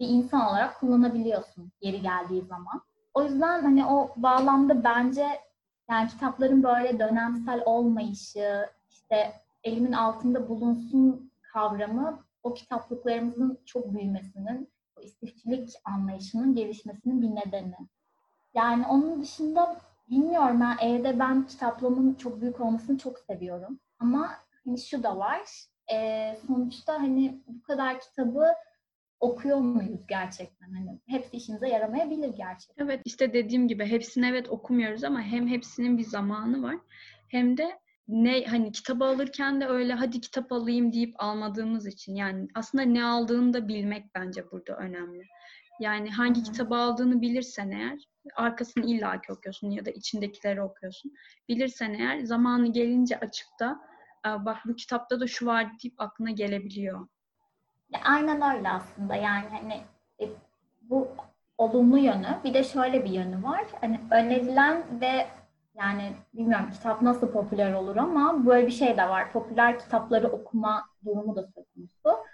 bir 0.00 0.08
insan 0.08 0.48
olarak 0.48 0.80
kullanabiliyorsun 0.80 1.72
yeri 1.80 2.02
geldiği 2.02 2.42
zaman. 2.42 2.82
O 3.14 3.22
yüzden 3.22 3.62
hani 3.62 3.86
o 3.86 4.10
bağlamda 4.16 4.84
bence 4.84 5.26
yani 5.90 6.08
kitapların 6.08 6.62
böyle 6.62 6.98
dönemsel 6.98 7.62
olmayışı, 7.64 8.66
işte 8.90 9.32
elimin 9.64 9.92
altında 9.92 10.48
bulunsun 10.48 11.30
kavramı 11.52 12.23
o 12.44 12.54
kitaplıklarımızın 12.54 13.58
çok 13.64 13.94
büyümesinin, 13.94 14.70
o 14.96 15.00
istifçilik 15.00 15.70
anlayışının 15.84 16.54
gelişmesinin 16.54 17.22
bir 17.22 17.30
nedeni. 17.30 17.76
Yani 18.54 18.86
onun 18.86 19.22
dışında 19.22 19.76
bilmiyorum 20.10 20.60
ben 20.60 20.88
evde 20.88 21.18
ben 21.18 21.46
kitaplığımın 21.46 22.14
çok 22.14 22.40
büyük 22.40 22.60
olmasını 22.60 22.98
çok 22.98 23.18
seviyorum. 23.18 23.80
Ama 23.98 24.30
hani 24.64 24.78
şu 24.78 25.02
da 25.02 25.18
var. 25.18 25.40
e, 25.92 26.36
sonuçta 26.46 26.94
hani 26.94 27.42
bu 27.46 27.62
kadar 27.62 28.00
kitabı 28.00 28.46
okuyor 29.20 29.58
muyuz 29.58 30.06
gerçekten? 30.08 30.72
Hani 30.72 31.00
hepsi 31.06 31.36
işimize 31.36 31.68
yaramayabilir 31.68 32.28
gerçekten. 32.28 32.84
Evet 32.84 33.00
işte 33.04 33.32
dediğim 33.32 33.68
gibi 33.68 33.86
hepsini 33.86 34.26
evet 34.26 34.48
okumuyoruz 34.48 35.04
ama 35.04 35.22
hem 35.22 35.48
hepsinin 35.48 35.98
bir 35.98 36.04
zamanı 36.04 36.62
var 36.62 36.76
hem 37.28 37.56
de 37.56 37.78
ne 38.08 38.44
hani 38.44 38.72
kitabı 38.72 39.04
alırken 39.04 39.60
de 39.60 39.66
öyle 39.66 39.94
hadi 39.94 40.20
kitap 40.20 40.52
alayım 40.52 40.92
deyip 40.92 41.14
almadığımız 41.18 41.86
için 41.86 42.14
yani 42.14 42.48
aslında 42.54 42.84
ne 42.84 43.04
aldığını 43.04 43.52
da 43.52 43.68
bilmek 43.68 44.14
bence 44.14 44.50
burada 44.50 44.76
önemli. 44.76 45.22
Yani 45.80 46.10
hangi 46.10 46.40
Hı 46.40 46.44
hı. 46.44 46.52
kitabı 46.52 46.76
aldığını 46.76 47.20
bilirsen 47.20 47.70
eğer 47.70 47.98
arkasını 48.36 48.84
illaki 48.86 49.32
okuyorsun 49.32 49.70
ya 49.70 49.84
da 49.84 49.90
içindekileri 49.90 50.62
okuyorsun. 50.62 51.12
Bilirsen 51.48 51.94
eğer 51.94 52.20
zamanı 52.20 52.72
gelince 52.72 53.18
açıp 53.20 53.46
da 53.60 53.80
"Aa, 54.24 54.44
bak 54.44 54.56
bu 54.66 54.74
kitapta 54.76 55.20
da 55.20 55.26
şu 55.26 55.46
var 55.46 55.66
deyip 55.82 56.00
aklına 56.00 56.30
gelebiliyor. 56.30 57.08
Aynen 58.04 58.56
öyle 58.56 58.68
aslında 58.68 59.14
yani 59.16 59.48
hani 59.48 59.80
e, 60.20 60.28
bu 60.82 61.08
olumlu 61.58 61.98
yönü 61.98 62.38
bir 62.44 62.54
de 62.54 62.64
şöyle 62.64 63.04
bir 63.04 63.10
yönü 63.10 63.42
var 63.42 63.64
hani 63.80 64.00
önerilen 64.10 65.00
ve 65.00 65.26
yani 65.74 66.12
bilmiyorum 66.34 66.70
kitap 66.72 67.02
nasıl 67.02 67.32
popüler 67.32 67.72
olur 67.72 67.96
ama 67.96 68.46
böyle 68.46 68.66
bir 68.66 68.72
şey 68.72 68.96
de 68.96 69.08
var 69.08 69.32
popüler 69.32 69.78
kitapları 69.78 70.28
okuma 70.28 70.84
durumu 71.04 71.36
da 71.36 71.42
söz 71.42 71.64
konusu. 71.74 72.24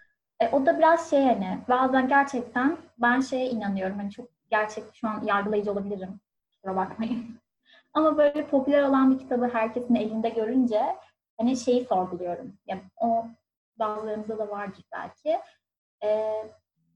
E, 0.40 0.48
o 0.48 0.66
da 0.66 0.78
biraz 0.78 1.10
şey 1.10 1.24
hani 1.24 1.58
bazen 1.68 2.08
gerçekten 2.08 2.76
ben 2.98 3.20
şeye 3.20 3.50
inanıyorum 3.50 3.96
hani 3.96 4.10
çok 4.10 4.28
gerçek 4.50 4.84
şu 4.94 5.08
an 5.08 5.22
yargılayıcı 5.24 5.72
olabilirim 5.72 6.20
kusura 6.50 6.76
bakmayın. 6.76 7.26
Ama 7.94 8.18
böyle 8.18 8.46
popüler 8.46 8.82
olan 8.82 9.14
bir 9.14 9.18
kitabı 9.18 9.50
herkesin 9.52 9.94
elinde 9.94 10.28
görünce 10.28 10.96
hani 11.38 11.56
şeyi 11.56 11.84
sorguluyorum. 11.84 12.52
Ya 12.66 12.78
o 12.96 13.26
bazılarımızda 13.78 14.38
da 14.38 14.48
vardır 14.50 14.84
belki. 14.92 15.38
Ee, 16.04 16.32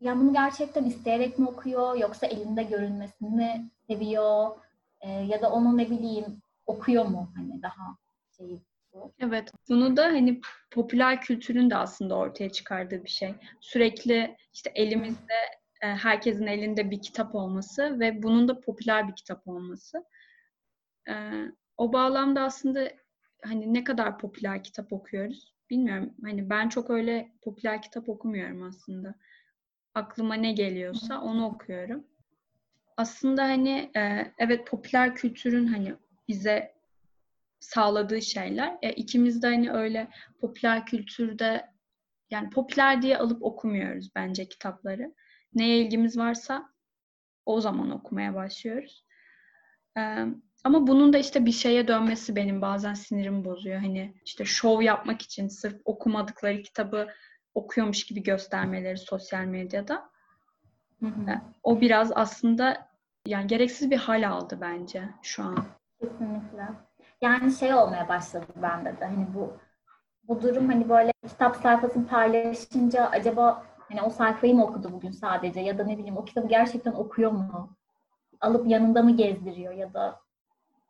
yani 0.01 0.21
bunu 0.21 0.33
gerçekten 0.33 0.85
isteyerek 0.85 1.39
mi 1.39 1.49
okuyor 1.49 1.97
yoksa 1.97 2.27
elinde 2.27 2.63
görünmesini 2.63 3.31
mi 3.31 3.71
seviyor 3.87 4.51
e, 5.05 5.11
ya 5.11 5.43
da 5.43 5.53
onu 5.53 5.77
ne 5.77 5.91
bileyim 5.91 6.43
okuyor 6.67 7.05
mu 7.05 7.33
hani 7.37 7.63
daha 7.63 7.97
şey 8.37 8.61
Evet, 9.19 9.53
bunu 9.69 9.97
da 9.97 10.05
hani 10.05 10.41
popüler 10.71 11.21
kültürün 11.21 11.71
de 11.71 11.77
aslında 11.77 12.15
ortaya 12.17 12.51
çıkardığı 12.51 13.05
bir 13.05 13.09
şey. 13.09 13.35
Sürekli 13.61 14.37
işte 14.53 14.73
elimizde 14.75 15.35
e, 15.83 15.87
herkesin 15.87 16.47
elinde 16.47 16.91
bir 16.91 17.03
kitap 17.03 17.35
olması 17.35 18.01
ve 18.01 18.23
bunun 18.23 18.49
da 18.49 18.61
popüler 18.61 19.09
bir 19.09 19.15
kitap 19.15 19.49
olması. 19.49 20.05
E, 21.09 21.15
o 21.77 21.93
bağlamda 21.93 22.43
aslında 22.43 22.89
hani 23.43 23.75
ne 23.75 23.85
kadar 23.85 24.19
popüler 24.19 24.65
kitap 24.65 24.93
okuyoruz 24.93 25.55
bilmiyorum. 25.71 26.15
Hani 26.23 26.51
ben 26.51 26.69
çok 26.69 26.91
öyle 26.91 27.33
popüler 27.43 27.83
kitap 27.83 28.09
okumuyorum 28.09 28.63
aslında. 28.63 29.15
Aklıma 29.95 30.35
ne 30.35 30.53
geliyorsa 30.53 31.21
onu 31.21 31.47
okuyorum. 31.47 32.07
Aslında 32.97 33.43
hani 33.43 33.91
e, 33.97 34.33
evet 34.39 34.67
popüler 34.67 35.15
kültürün 35.15 35.67
hani 35.67 35.95
bize 36.29 36.75
sağladığı 37.61 38.23
şeyler. 38.23 38.79
E, 38.83 38.93
ikimiz 38.93 39.43
de 39.43 39.47
hani 39.47 39.73
öyle 39.73 40.09
popüler 40.41 40.87
kültürde 40.87 41.75
yani 42.31 42.51
popüler 42.51 43.03
diye 43.03 43.19
alıp 43.19 43.43
okumuyoruz 43.43 44.11
bence 44.15 44.49
kitapları. 44.49 45.15
Neye 45.55 45.79
ilgimiz 45.79 46.19
varsa 46.19 46.69
o 47.47 47.61
zaman 47.61 47.91
okumaya 47.91 48.35
başlıyoruz. 48.35 49.05
Ee, 49.99 50.27
ama 50.65 50.87
bunun 50.87 51.13
da 51.13 51.19
işte 51.19 51.47
bir 51.47 51.53
şeye 51.53 51.89
dönmesi 51.89 52.37
benim 52.37 52.63
bazen 52.63 52.95
sinirimi 52.95 53.45
bozuyor. 53.45 53.81
Hani 53.81 54.15
işte 54.25 54.45
şov 54.45 54.83
yapmak 54.83 55.23
için 55.23 55.49
sırf 55.49 55.81
okumadıkları 55.85 56.63
kitabı 56.63 57.09
okuyormuş 57.55 58.05
gibi 58.07 58.23
göstermeleri 58.23 58.99
sosyal 58.99 59.45
medyada. 59.45 60.11
Hı 61.01 61.07
hı. 61.07 61.41
O 61.63 61.81
biraz 61.81 62.13
aslında 62.15 62.89
yani 63.27 63.47
gereksiz 63.47 63.91
bir 63.91 63.97
hal 63.97 64.29
aldı 64.29 64.59
bence 64.61 65.09
şu 65.23 65.43
an. 65.43 65.65
Kesinlikle. 66.01 66.69
Yani 67.21 67.53
şey 67.53 67.75
olmaya 67.75 68.09
başladı 68.09 68.47
bende 68.63 69.01
de 69.01 69.05
hani 69.05 69.27
bu 69.35 69.53
bu 70.29 70.43
durum 70.43 70.69
hani 70.69 70.89
böyle 70.89 71.13
kitap 71.29 71.57
sayfasını 71.57 72.07
paylaşınca 72.07 73.07
acaba 73.07 73.67
hani 73.89 74.03
o 74.03 74.11
sayfayı 74.11 74.55
mı 74.55 74.65
okudu 74.65 74.93
bugün 74.93 75.11
sadece 75.11 75.61
ya 75.61 75.79
da 75.79 75.85
ne 75.85 75.99
bileyim 75.99 76.17
o 76.17 76.25
kitabı 76.25 76.49
gerçekten 76.49 76.93
okuyor 76.93 77.31
mu? 77.31 77.77
Alıp 78.41 78.67
yanında 78.67 79.03
mı 79.03 79.17
gezdiriyor 79.17 79.73
ya 79.73 79.95
da 79.95 80.21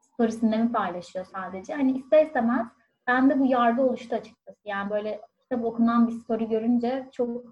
storiesinde 0.00 0.56
mi 0.56 0.72
paylaşıyor 0.72 1.24
sadece? 1.24 1.74
Hani 1.74 1.92
ister 1.92 2.26
istemez 2.26 2.66
bende 3.06 3.40
bu 3.40 3.46
yargı 3.46 3.82
oluştu 3.82 4.16
açıkçası. 4.16 4.58
Yani 4.64 4.90
böyle 4.90 5.20
kitap 5.40 5.64
okunan 5.64 6.08
bir 6.08 6.12
story 6.12 6.48
görünce 6.48 7.08
çok 7.12 7.44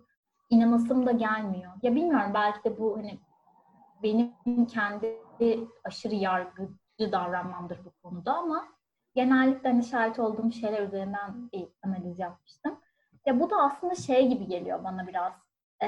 inanasım 0.52 1.06
da 1.06 1.12
gelmiyor. 1.12 1.72
Ya 1.82 1.94
bilmiyorum 1.94 2.30
belki 2.34 2.64
de 2.64 2.78
bu 2.78 2.96
hani 2.96 3.18
benim 4.02 4.66
kendi 4.66 5.18
aşırı 5.84 6.14
yargıcı 6.14 7.12
davranmamdır 7.12 7.84
bu 7.84 7.90
konuda 8.02 8.34
ama 8.34 8.64
genellikle 9.14 9.68
hani 9.68 9.84
şahit 9.84 10.18
olduğum 10.18 10.52
şeyler 10.52 10.82
üzerinden 10.82 11.50
bir 11.52 11.68
analiz 11.82 12.18
yapmıştım. 12.18 12.80
Ya 13.26 13.40
bu 13.40 13.50
da 13.50 13.56
aslında 13.56 13.94
şey 13.94 14.28
gibi 14.28 14.46
geliyor 14.46 14.84
bana 14.84 15.06
biraz. 15.06 15.32
Ee, 15.82 15.86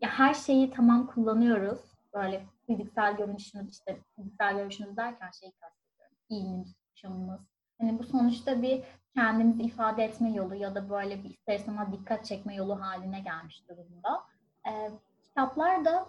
ya 0.00 0.08
her 0.08 0.34
şeyi 0.34 0.70
tamam 0.70 1.06
kullanıyoruz. 1.06 1.80
Böyle 2.14 2.46
fiziksel 2.66 3.16
görünüşünüz 3.16 3.70
işte 3.72 4.00
fiziksel 4.16 4.56
görünüşünüz 4.56 4.96
derken 4.96 5.30
şeyi 5.40 5.52
kastediyorum. 5.52 6.16
İyiliğimiz, 6.28 6.74
yaşamımız. 6.90 7.49
Hani 7.80 7.98
bu 7.98 8.04
sonuçta 8.04 8.62
bir 8.62 8.82
kendimizi 9.14 9.62
ifade 9.62 10.04
etme 10.04 10.32
yolu 10.32 10.54
ya 10.54 10.74
da 10.74 10.90
böyle 10.90 11.24
bir 11.24 11.30
ister 11.30 11.92
dikkat 11.92 12.24
çekme 12.24 12.54
yolu 12.54 12.80
haline 12.80 13.20
gelmiş 13.20 13.62
durumda. 13.68 14.22
Ee, 14.68 14.90
kitaplar 15.22 15.84
da 15.84 16.06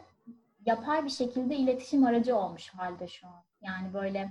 yapay 0.66 1.06
bir 1.06 1.10
şekilde 1.10 1.56
iletişim 1.56 2.06
aracı 2.06 2.36
olmuş 2.36 2.70
halde 2.70 3.08
şu 3.08 3.28
an. 3.28 3.44
Yani 3.62 3.94
böyle 3.94 4.30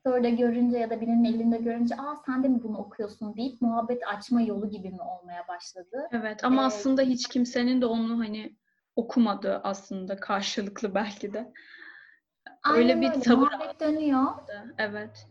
story'de 0.00 0.30
görünce 0.30 0.78
ya 0.78 0.90
da 0.90 1.00
birinin 1.00 1.24
elinde 1.24 1.58
görünce 1.58 1.96
aa 1.96 2.16
sen 2.26 2.42
de 2.44 2.48
mi 2.48 2.62
bunu 2.62 2.78
okuyorsun 2.78 3.36
deyip 3.36 3.62
muhabbet 3.62 4.02
açma 4.08 4.40
yolu 4.40 4.70
gibi 4.70 4.90
mi 4.90 5.02
olmaya 5.02 5.48
başladı? 5.48 6.08
Evet 6.12 6.44
ama 6.44 6.62
ee, 6.62 6.66
aslında 6.66 7.02
hiç 7.02 7.28
kimsenin 7.28 7.80
de 7.80 7.86
onu 7.86 8.18
hani 8.18 8.56
okumadığı 8.96 9.60
aslında 9.64 10.16
karşılıklı 10.16 10.94
belki 10.94 11.32
de. 11.32 11.52
Öyle 12.72 13.00
bir 13.00 13.10
öyle. 13.10 13.20
tavır 13.20 13.52
muhabbet 13.52 13.80
dönüyor. 13.80 14.26
Evet. 14.78 15.26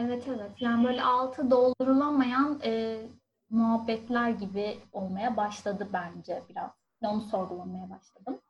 Evet 0.00 0.24
evet. 0.28 0.50
Yani 0.60 0.84
böyle 0.84 1.02
altı 1.02 1.50
doldurulamayan 1.50 2.60
e, 2.64 3.02
muhabbetler 3.50 4.30
gibi 4.30 4.78
olmaya 4.92 5.36
başladı 5.36 5.88
bence 5.92 6.42
biraz. 6.48 6.70
Onu 7.02 7.20
sorgulamaya 7.20 7.90
başladım. 7.90 8.40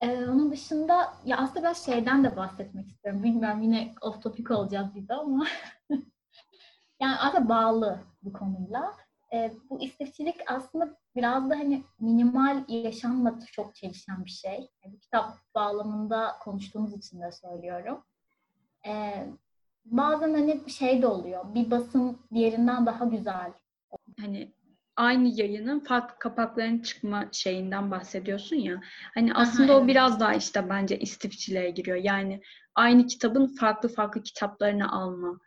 Ee, 0.00 0.26
onun 0.28 0.50
dışında 0.50 1.12
ya 1.24 1.36
aslında 1.36 1.60
biraz 1.60 1.84
şeyden 1.84 2.24
de 2.24 2.36
bahsetmek 2.36 2.88
istiyorum. 2.88 3.22
Bilmiyorum 3.22 3.62
yine 3.62 3.94
off 4.00 4.22
topic 4.22 4.54
olacağız 4.54 4.94
de 4.94 5.14
ama 5.14 5.46
yani 7.00 7.16
aslında 7.18 7.48
bağlı 7.48 8.00
bu 8.22 8.32
konuyla. 8.32 8.92
Ee, 9.32 9.52
bu 9.70 9.82
istifçilik 9.82 10.36
aslında 10.46 10.96
biraz 11.16 11.50
da 11.50 11.54
hani 11.54 11.84
minimal 12.00 12.64
yaşamla 12.68 13.38
çok 13.52 13.74
çelişen 13.74 14.24
bir 14.24 14.30
şey. 14.30 14.70
Yani 14.84 14.94
bu 14.94 14.98
kitap 14.98 15.38
bağlamında 15.54 16.36
konuştuğumuz 16.40 16.94
için 16.94 17.20
de 17.20 17.32
söylüyorum. 17.32 18.04
Ee, 18.86 19.26
bazen 19.90 20.34
hani 20.34 20.70
şey 20.70 21.02
de 21.02 21.06
oluyor. 21.06 21.54
Bir 21.54 21.70
basım 21.70 22.18
diğerinden 22.34 22.86
daha 22.86 23.04
güzel. 23.04 23.52
Hani 24.20 24.52
aynı 24.96 25.28
yayının 25.40 25.80
farklı 25.80 26.18
kapakların 26.18 26.78
çıkma 26.78 27.28
şeyinden 27.32 27.90
bahsediyorsun 27.90 28.56
ya. 28.56 28.80
Hani 29.14 29.34
aslında 29.34 29.72
Aha, 29.72 29.78
o 29.78 29.80
evet. 29.80 29.88
biraz 29.88 30.20
daha 30.20 30.34
işte 30.34 30.68
bence 30.70 30.98
istifçiliğe 30.98 31.70
giriyor. 31.70 31.96
Yani 31.96 32.40
aynı 32.74 33.06
kitabın 33.06 33.46
farklı 33.46 33.88
farklı 33.88 34.22
kitaplarını 34.22 34.92
alma. 34.92 35.38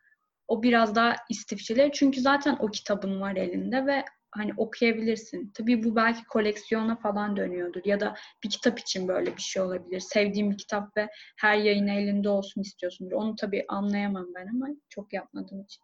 O 0.47 0.63
biraz 0.63 0.95
daha 0.95 1.15
istifçiliğe. 1.29 1.91
Çünkü 1.91 2.21
zaten 2.21 2.57
o 2.59 2.67
kitabın 2.67 3.21
var 3.21 3.35
elinde 3.35 3.85
ve 3.85 4.05
hani 4.31 4.53
okuyabilirsin. 4.57 5.51
Tabii 5.53 5.83
bu 5.83 5.95
belki 5.95 6.23
koleksiyona 6.23 6.95
falan 6.95 7.37
dönüyordur 7.37 7.81
ya 7.85 7.99
da 7.99 8.15
bir 8.43 8.49
kitap 8.49 8.79
için 8.79 9.07
böyle 9.07 9.37
bir 9.37 9.41
şey 9.41 9.61
olabilir. 9.61 9.99
Sevdiğim 9.99 10.51
bir 10.51 10.57
kitap 10.57 10.97
ve 10.97 11.09
her 11.37 11.57
yayın 11.57 11.87
elinde 11.87 12.29
olsun 12.29 12.61
istiyorsundur. 12.61 13.11
Onu 13.11 13.35
tabii 13.35 13.65
anlayamam 13.67 14.27
ben 14.35 14.47
ama 14.47 14.67
çok 14.89 15.13
yapmadığım 15.13 15.61
için. 15.61 15.83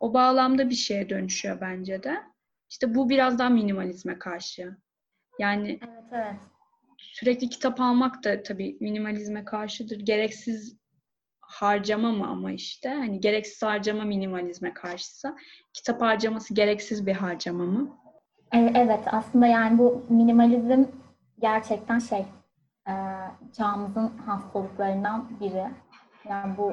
O 0.00 0.14
bağlamda 0.14 0.70
bir 0.70 0.74
şeye 0.74 1.08
dönüşüyor 1.08 1.60
bence 1.60 2.02
de. 2.02 2.22
İşte 2.70 2.94
bu 2.94 3.08
biraz 3.08 3.38
daha 3.38 3.48
minimalizme 3.48 4.18
karşı. 4.18 4.76
Yani 5.38 5.78
evet, 5.82 6.04
evet. 6.12 6.34
sürekli 6.98 7.48
kitap 7.48 7.80
almak 7.80 8.24
da 8.24 8.42
tabii 8.42 8.76
minimalizme 8.80 9.44
karşıdır. 9.44 10.00
Gereksiz 10.00 10.76
harcama 11.54 12.12
mı 12.12 12.26
ama 12.26 12.52
işte 12.52 12.88
hani 12.88 13.20
gereksiz 13.20 13.62
harcama 13.62 14.04
minimalizme 14.04 14.74
karşısa 14.74 15.36
kitap 15.72 16.00
harcaması 16.00 16.54
gereksiz 16.54 17.06
bir 17.06 17.12
harcama 17.12 17.64
mı? 17.64 17.96
Evet 18.52 19.00
aslında 19.06 19.46
yani 19.46 19.78
bu 19.78 20.02
minimalizm 20.08 20.84
gerçekten 21.40 21.98
şey 21.98 22.26
çağımızın 23.56 24.08
hastalıklarından 24.26 25.40
biri. 25.40 25.66
Yani 26.28 26.56
bu 26.58 26.72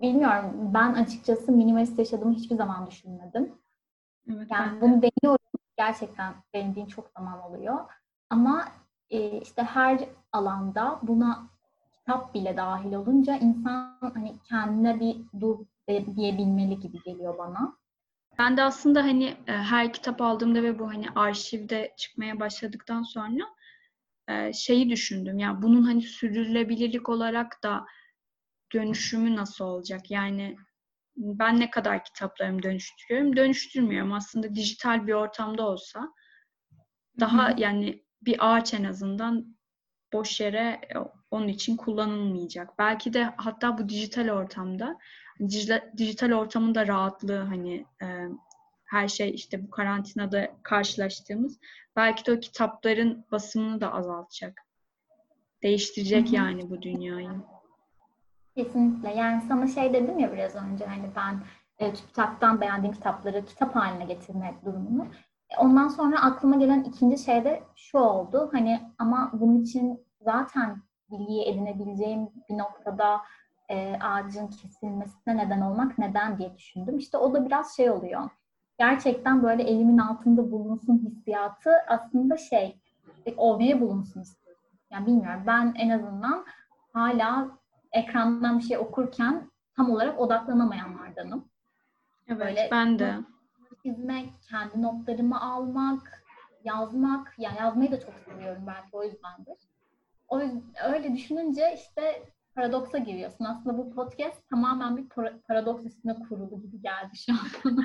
bilmiyorum 0.00 0.70
ben 0.74 0.94
açıkçası 0.94 1.52
minimalist 1.52 1.98
yaşadığımı 1.98 2.34
hiçbir 2.34 2.56
zaman 2.56 2.86
düşünmedim. 2.86 3.52
Evet, 4.30 4.48
yani 4.50 4.80
bunu 4.80 5.02
deniyorum. 5.02 5.44
Gerçekten 5.76 6.34
denediğim 6.54 6.88
çok 6.88 7.10
zaman 7.16 7.42
oluyor. 7.42 7.78
Ama 8.30 8.68
e, 9.10 9.40
işte 9.40 9.62
her 9.62 10.00
alanda 10.32 11.00
buna 11.02 11.46
kitap 12.04 12.34
bile 12.34 12.56
dahil 12.56 12.92
olunca 12.92 13.36
insan 13.36 13.98
hani 14.14 14.34
kendine 14.48 15.00
bir 15.00 15.16
dur 15.40 15.58
diyebilmeli 15.88 16.80
gibi 16.80 17.02
geliyor 17.02 17.38
bana. 17.38 17.78
Ben 18.38 18.56
de 18.56 18.62
aslında 18.62 19.02
hani 19.02 19.24
e, 19.46 19.52
her 19.52 19.92
kitap 19.92 20.20
aldığımda 20.20 20.62
ve 20.62 20.78
bu 20.78 20.88
hani 20.88 21.06
arşivde 21.10 21.94
çıkmaya 21.96 22.40
başladıktan 22.40 23.02
sonra 23.02 23.44
e, 24.28 24.52
şeyi 24.52 24.90
düşündüm. 24.90 25.38
Ya 25.38 25.46
yani 25.48 25.62
bunun 25.62 25.82
hani 25.82 26.02
sürdürülebilirlik 26.02 27.08
olarak 27.08 27.62
da 27.62 27.84
dönüşümü 28.74 29.36
nasıl 29.36 29.64
olacak? 29.64 30.10
Yani 30.10 30.56
ben 31.16 31.60
ne 31.60 31.70
kadar 31.70 32.04
kitaplarımı 32.04 32.62
dönüştürüyorum? 32.62 33.36
Dönüştürmüyorum. 33.36 34.12
Aslında 34.12 34.54
dijital 34.54 35.06
bir 35.06 35.12
ortamda 35.12 35.66
olsa 35.66 36.12
daha 37.20 37.48
Hı-hı. 37.48 37.60
yani 37.60 38.04
bir 38.22 38.36
ağaç 38.54 38.74
en 38.74 38.84
azından 38.84 39.53
boş 40.14 40.40
yere 40.40 40.80
e, 40.94 40.98
onun 41.30 41.48
için 41.48 41.76
kullanılmayacak. 41.76 42.78
Belki 42.78 43.12
de 43.12 43.34
hatta 43.36 43.78
bu 43.78 43.88
dijital 43.88 44.28
ortamda 44.28 44.98
dijital, 45.96 46.32
ortamın 46.32 46.74
da 46.74 46.86
rahatlığı 46.86 47.38
hani 47.38 47.86
e, 48.02 48.06
her 48.84 49.08
şey 49.08 49.30
işte 49.30 49.66
bu 49.66 49.70
karantinada 49.70 50.50
karşılaştığımız 50.62 51.58
belki 51.96 52.26
de 52.26 52.32
o 52.32 52.40
kitapların 52.40 53.24
basımını 53.32 53.80
da 53.80 53.92
azaltacak. 53.92 54.62
Değiştirecek 55.62 56.26
Hı-hı. 56.26 56.34
yani 56.34 56.70
bu 56.70 56.82
dünyayı. 56.82 57.30
Kesinlikle. 58.56 59.14
Yani 59.14 59.42
sana 59.48 59.66
şey 59.66 59.92
dedim 59.92 60.18
ya 60.18 60.32
biraz 60.32 60.54
önce 60.54 60.86
hani 60.86 61.10
ben 61.16 61.42
e, 61.78 61.94
TÜBİTAK'tan 61.94 62.60
beğendiğim 62.60 62.94
kitapları 62.94 63.44
kitap 63.44 63.76
haline 63.76 64.04
getirme 64.04 64.54
durumunu. 64.64 65.06
Ondan 65.58 65.88
sonra 65.88 66.22
aklıma 66.22 66.56
gelen 66.56 66.84
ikinci 66.84 67.24
şey 67.24 67.44
de 67.44 67.62
şu 67.76 67.98
oldu. 67.98 68.48
Hani 68.52 68.80
ama 68.98 69.30
bunun 69.32 69.62
için 69.62 70.03
zaten 70.24 70.82
bilgiyi 71.10 71.44
edinebileceğim 71.44 72.28
bir 72.48 72.58
noktada 72.58 73.20
e, 73.68 73.98
ağacın 74.00 74.46
kesilmesine 74.46 75.36
neden 75.36 75.60
olmak 75.60 75.98
neden 75.98 76.38
diye 76.38 76.54
düşündüm. 76.56 76.98
İşte 76.98 77.18
o 77.18 77.34
da 77.34 77.46
biraz 77.46 77.76
şey 77.76 77.90
oluyor. 77.90 78.30
Gerçekten 78.78 79.42
böyle 79.42 79.62
elimin 79.62 79.98
altında 79.98 80.50
bulunsun 80.50 80.98
hissiyatı 80.98 81.70
aslında 81.88 82.36
şey, 82.36 82.80
e, 83.26 83.34
olmaya 83.36 83.80
bulunsun 83.80 84.20
istiyorum. 84.20 84.62
Yani 84.90 85.06
bilmiyorum 85.06 85.42
ben 85.46 85.74
en 85.76 85.90
azından 85.90 86.44
hala 86.92 87.48
ekrandan 87.92 88.58
bir 88.58 88.64
şey 88.64 88.78
okurken 88.78 89.50
tam 89.76 89.90
olarak 89.90 90.20
odaklanamayanlardanım. 90.20 91.48
Evet 92.28 92.40
böyle, 92.40 92.68
ben 92.72 92.98
de. 92.98 93.14
Çizmek, 93.82 94.32
kendi 94.50 94.82
notlarımı 94.82 95.40
almak, 95.40 96.24
yazmak, 96.64 97.34
yani 97.38 97.56
yazmayı 97.58 97.92
da 97.92 98.00
çok 98.00 98.14
seviyorum 98.26 98.62
belki 98.66 98.88
o 98.92 99.04
yüzdendir. 99.04 99.58
O 100.34 100.40
yüzden, 100.40 100.62
öyle 100.84 101.14
düşününce 101.14 101.74
işte 101.74 102.22
paradoksa 102.54 102.98
giriyorsun. 102.98 103.44
Aslında 103.44 103.78
bu 103.78 103.94
podcast 103.94 104.48
tamamen 104.50 104.96
bir 104.96 105.08
paradoks 105.48 105.84
üstüne 105.84 106.14
kurulu 106.14 106.62
gibi 106.62 106.82
geldi 106.82 107.16
şu 107.16 107.32
an. 107.32 107.76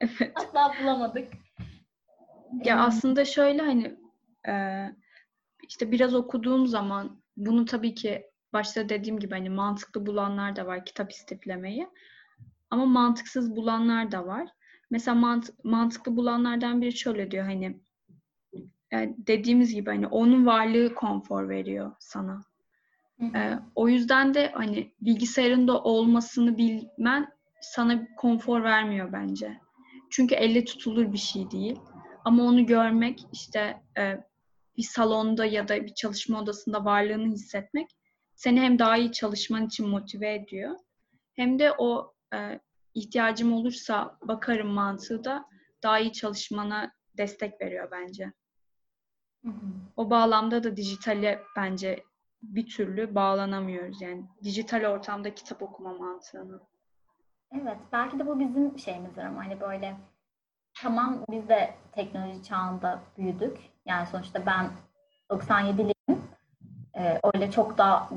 evet. 0.00 0.32
Asla 0.34 0.72
bulamadık. 0.82 1.28
Ya 2.64 2.76
ee, 2.76 2.78
aslında 2.78 3.24
şöyle 3.24 3.62
hani 3.62 3.96
e, 4.48 4.84
işte 5.68 5.92
biraz 5.92 6.14
okuduğum 6.14 6.66
zaman 6.66 7.22
bunu 7.36 7.64
tabii 7.64 7.94
ki 7.94 8.30
başta 8.52 8.88
dediğim 8.88 9.18
gibi 9.18 9.34
hani 9.34 9.50
mantıklı 9.50 10.06
bulanlar 10.06 10.56
da 10.56 10.66
var 10.66 10.84
kitap 10.84 11.12
istiflemeyi. 11.12 11.88
Ama 12.70 12.86
mantıksız 12.86 13.56
bulanlar 13.56 14.12
da 14.12 14.26
var. 14.26 14.48
Mesela 14.90 15.16
mant- 15.16 15.54
mantıklı 15.64 16.16
bulanlardan 16.16 16.82
biri 16.82 16.92
şöyle 16.92 17.30
diyor 17.30 17.44
hani 17.44 17.80
yani 18.92 19.14
dediğimiz 19.18 19.74
gibi 19.74 19.90
hani 19.90 20.06
onun 20.06 20.46
varlığı 20.46 20.94
konfor 20.94 21.48
veriyor 21.48 21.92
sana. 21.98 22.40
Ee, 23.34 23.58
o 23.74 23.88
yüzden 23.88 24.34
de 24.34 24.50
hani 24.54 24.92
bilgisayarında 25.00 25.82
olmasını 25.82 26.58
bilmen 26.58 27.28
sana 27.60 28.06
konfor 28.16 28.62
vermiyor 28.62 29.12
bence. 29.12 29.60
Çünkü 30.10 30.34
elle 30.34 30.64
tutulur 30.64 31.12
bir 31.12 31.18
şey 31.18 31.50
değil. 31.50 31.78
Ama 32.24 32.42
onu 32.42 32.66
görmek 32.66 33.20
işte 33.32 33.82
e, 33.98 34.18
bir 34.76 34.82
salonda 34.82 35.44
ya 35.44 35.68
da 35.68 35.84
bir 35.84 35.94
çalışma 35.94 36.40
odasında 36.40 36.84
varlığını 36.84 37.32
hissetmek 37.32 37.90
seni 38.34 38.60
hem 38.60 38.78
daha 38.78 38.96
iyi 38.96 39.12
çalışman 39.12 39.66
için 39.66 39.88
motive 39.88 40.34
ediyor 40.34 40.76
hem 41.36 41.58
de 41.58 41.72
o 41.78 42.14
e, 42.34 42.60
ihtiyacım 42.94 43.52
olursa 43.52 44.18
bakarım 44.22 44.68
mantığı 44.68 45.24
da 45.24 45.44
daha 45.82 45.98
iyi 45.98 46.12
çalışmana 46.12 46.92
destek 47.16 47.60
veriyor 47.60 47.88
bence. 47.92 48.32
Hı 49.44 49.48
hı. 49.48 49.66
O 49.96 50.10
bağlamda 50.10 50.64
da 50.64 50.76
dijitale 50.76 51.42
bence 51.56 52.04
bir 52.42 52.66
türlü 52.66 53.14
bağlanamıyoruz. 53.14 54.02
Yani 54.02 54.24
dijital 54.44 54.84
ortamda 54.84 55.34
kitap 55.34 55.62
okuma 55.62 55.92
mantığını. 55.92 56.60
Evet, 57.52 57.76
belki 57.92 58.18
de 58.18 58.26
bu 58.26 58.40
bizim 58.40 58.78
şeyimizdir 58.78 59.22
ama 59.22 59.44
hani 59.44 59.60
böyle 59.60 59.96
tamam 60.82 61.24
biz 61.30 61.48
de 61.48 61.74
teknoloji 61.92 62.42
çağında 62.42 63.00
büyüdük. 63.18 63.58
Yani 63.86 64.06
sonuçta 64.06 64.46
ben 64.46 64.70
97'liyim. 65.30 66.18
Ee, 66.96 67.20
öyle 67.34 67.50
çok 67.50 67.78
da 67.78 68.08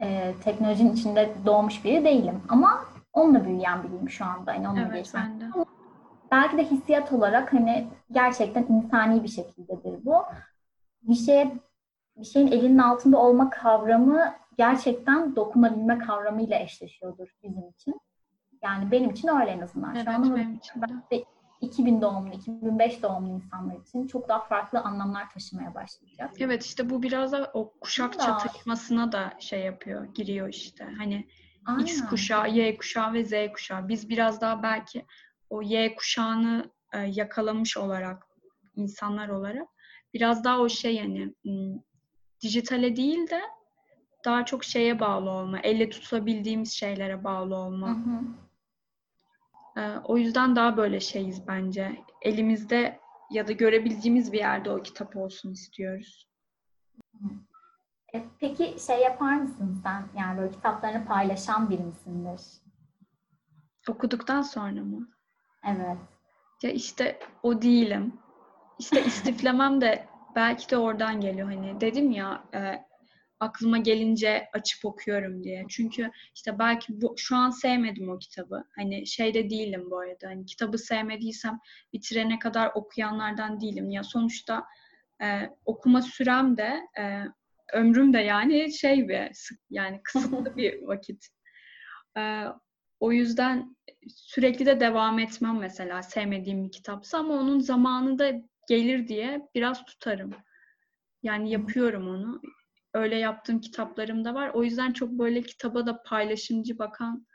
e, 0.00 0.34
teknolojinin 0.44 0.92
içinde 0.92 1.34
doğmuş 1.46 1.84
biri 1.84 2.04
değilim. 2.04 2.42
Ama 2.48 2.84
onunla 3.12 3.44
büyüyen 3.44 3.82
biriyim 3.82 4.10
şu 4.10 4.24
anda. 4.24 4.54
Yani 4.54 4.68
onunla 4.68 4.80
evet, 4.80 4.94
geçen. 4.94 5.40
ben 5.40 5.40
de. 5.40 5.68
Belki 6.30 6.56
de 6.56 6.64
hissiyat 6.64 7.12
olarak 7.12 7.52
hani 7.52 7.88
gerçekten 8.12 8.62
insani 8.62 9.22
bir 9.22 9.28
şekildedir 9.28 10.04
bu. 10.04 10.22
Bir 11.02 11.14
şeye 11.14 11.58
bir 12.16 12.24
şeyin 12.24 12.46
elinin 12.46 12.78
altında 12.78 13.18
olma 13.18 13.50
kavramı 13.50 14.34
gerçekten 14.58 15.36
dokunabilme 15.36 15.98
kavramıyla 15.98 16.58
eşleşiyordur 16.58 17.28
bizim 17.42 17.68
için. 17.68 18.00
Yani 18.62 18.90
benim 18.90 19.10
için 19.10 19.28
öyle 19.28 19.50
en 19.50 19.60
azından. 19.60 19.94
Evet, 19.94 20.04
Şu 20.04 20.10
an 20.10 20.36
benim 20.36 20.54
için 20.54 20.82
de. 20.82 21.24
2000 21.60 22.02
doğumlu, 22.02 22.34
2005 22.34 23.02
doğumlu 23.02 23.28
insanlar 23.28 23.76
için 23.76 24.06
çok 24.06 24.28
daha 24.28 24.44
farklı 24.44 24.80
anlamlar 24.80 25.30
taşımaya 25.30 25.74
başlayacak. 25.74 26.30
Evet 26.40 26.64
işte 26.64 26.90
bu 26.90 27.02
biraz 27.02 27.32
da 27.32 27.50
o 27.54 27.72
kuşak 27.80 28.18
da. 28.18 28.18
çatışmasına 28.18 29.12
da 29.12 29.32
şey 29.38 29.60
yapıyor, 29.60 30.04
giriyor 30.04 30.48
işte. 30.48 30.88
Hani 30.98 31.28
Aynen. 31.66 31.80
X 31.80 32.04
kuşağı, 32.04 32.50
Y 32.50 32.76
kuşağı 32.76 33.12
ve 33.12 33.24
Z 33.24 33.52
kuşağı. 33.52 33.88
Biz 33.88 34.08
biraz 34.08 34.40
daha 34.40 34.62
belki 34.62 35.06
o 35.50 35.62
Y 35.62 35.94
kuşağını 35.94 36.70
e, 36.92 36.98
yakalamış 36.98 37.76
olarak 37.76 38.26
insanlar 38.76 39.28
olarak 39.28 39.68
biraz 40.14 40.44
daha 40.44 40.58
o 40.58 40.68
şey 40.68 40.94
yani 40.94 41.34
dijitale 42.42 42.96
değil 42.96 43.30
de 43.30 43.42
daha 44.24 44.44
çok 44.44 44.64
şeye 44.64 45.00
bağlı 45.00 45.30
olma, 45.30 45.58
elle 45.58 45.90
tutabildiğimiz 45.90 46.72
şeylere 46.72 47.24
bağlı 47.24 47.56
olma. 47.56 47.88
Hı 47.88 47.92
hı. 47.92 48.20
Ee, 49.76 49.98
o 50.04 50.18
yüzden 50.18 50.56
daha 50.56 50.76
böyle 50.76 51.00
şeyiz 51.00 51.48
bence. 51.48 52.04
Elimizde 52.22 53.00
ya 53.30 53.48
da 53.48 53.52
görebildiğimiz 53.52 54.32
bir 54.32 54.38
yerde 54.38 54.70
o 54.70 54.82
kitap 54.82 55.16
olsun 55.16 55.52
istiyoruz. 55.52 56.28
E, 58.14 58.24
peki 58.40 58.76
şey 58.86 59.00
yapar 59.00 59.34
mısın 59.34 59.80
sen? 59.82 60.08
Yani 60.18 60.38
böyle 60.38 60.52
kitaplarını 60.52 61.06
paylaşan 61.06 61.70
biri 61.70 61.82
misindir? 61.82 62.40
Okuduktan 63.88 64.42
sonra 64.42 64.84
mı? 64.84 65.08
Evet. 65.66 65.98
Ya 66.62 66.70
işte 66.70 67.18
o 67.42 67.62
değilim. 67.62 68.12
İşte 68.78 69.04
istiflemem 69.04 69.80
de 69.80 70.08
belki 70.34 70.70
de 70.70 70.76
oradan 70.76 71.20
geliyor 71.20 71.52
hani 71.52 71.80
dedim 71.80 72.10
ya 72.10 72.44
e, 72.54 72.88
aklıma 73.40 73.78
gelince 73.78 74.48
açıp 74.52 74.84
okuyorum 74.84 75.44
diye. 75.44 75.64
Çünkü 75.68 76.10
işte 76.34 76.58
belki 76.58 77.00
bu, 77.00 77.14
şu 77.16 77.36
an 77.36 77.50
sevmedim 77.50 78.08
o 78.08 78.18
kitabı. 78.18 78.64
Hani 78.76 79.06
şeyde 79.06 79.50
değilim 79.50 79.90
bu 79.90 79.98
arada. 79.98 80.26
Hani 80.26 80.46
kitabı 80.46 80.78
sevmediysem 80.78 81.58
bitirene 81.92 82.38
kadar 82.38 82.70
okuyanlardan 82.74 83.60
değilim. 83.60 83.90
Ya 83.90 84.02
sonuçta 84.02 84.64
e, 85.22 85.50
okuma 85.64 86.02
sürem 86.02 86.56
de 86.56 86.80
e, 86.98 87.24
ömrüm 87.72 88.12
de 88.12 88.18
yani 88.18 88.72
şey 88.72 89.08
bir 89.08 89.30
yani 89.70 90.00
kısıtlı 90.04 90.56
bir 90.56 90.82
vakit. 90.82 91.28
E, 92.18 92.44
o 93.00 93.12
yüzden 93.12 93.76
sürekli 94.08 94.66
de 94.66 94.80
devam 94.80 95.18
etmem 95.18 95.58
mesela 95.58 96.02
sevmediğim 96.02 96.64
bir 96.64 96.72
kitapsa 96.72 97.18
ama 97.18 97.34
onun 97.34 97.60
zamanı 97.60 98.18
da 98.18 98.32
gelir 98.68 99.08
diye 99.08 99.48
biraz 99.54 99.84
tutarım. 99.84 100.30
Yani 101.22 101.50
yapıyorum 101.50 102.08
onu. 102.08 102.40
Öyle 102.94 103.16
yaptığım 103.16 103.60
kitaplarım 103.60 104.24
da 104.24 104.34
var. 104.34 104.50
O 104.54 104.64
yüzden 104.64 104.92
çok 104.92 105.10
böyle 105.10 105.42
kitaba 105.42 105.86
da 105.86 106.02
paylaşımcı 106.02 106.78
bakan 106.78 107.26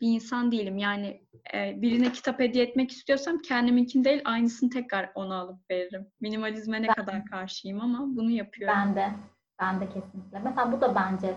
bir 0.00 0.08
insan 0.08 0.52
değilim. 0.52 0.78
Yani 0.78 1.26
e, 1.54 1.82
birine 1.82 2.12
kitap 2.12 2.40
hediye 2.40 2.64
etmek 2.64 2.90
istiyorsam 2.90 3.38
kendiminkini 3.38 4.04
değil 4.04 4.22
aynısını 4.24 4.70
tekrar 4.70 5.10
ona 5.14 5.36
alıp 5.36 5.70
veririm. 5.70 6.06
Minimalizme 6.20 6.82
ne 6.82 6.88
ben, 6.88 6.94
kadar 6.94 7.24
karşıyım 7.24 7.80
ama 7.80 7.98
bunu 8.16 8.30
yapıyorum. 8.30 8.76
Ben 8.76 8.96
de. 8.96 9.10
Ben 9.60 9.80
de 9.80 9.86
kesinlikle. 9.86 10.38
Mesela 10.38 10.72
bu 10.72 10.80
da 10.80 10.94
bence 10.94 11.34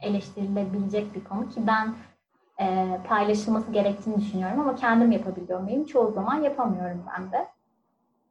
eleştirilebilecek 0.00 1.14
bir 1.14 1.24
konu 1.24 1.48
ki 1.48 1.66
ben 1.66 1.94
e, 2.60 2.98
paylaşılması 3.08 3.72
gerektiğini 3.72 4.16
düşünüyorum 4.16 4.60
ama 4.60 4.74
kendim 4.74 5.12
yapabiliyor 5.12 5.60
muyum? 5.60 5.84
Çoğu 5.84 6.12
zaman 6.12 6.42
yapamıyorum 6.42 7.04
ben 7.16 7.32
de. 7.32 7.48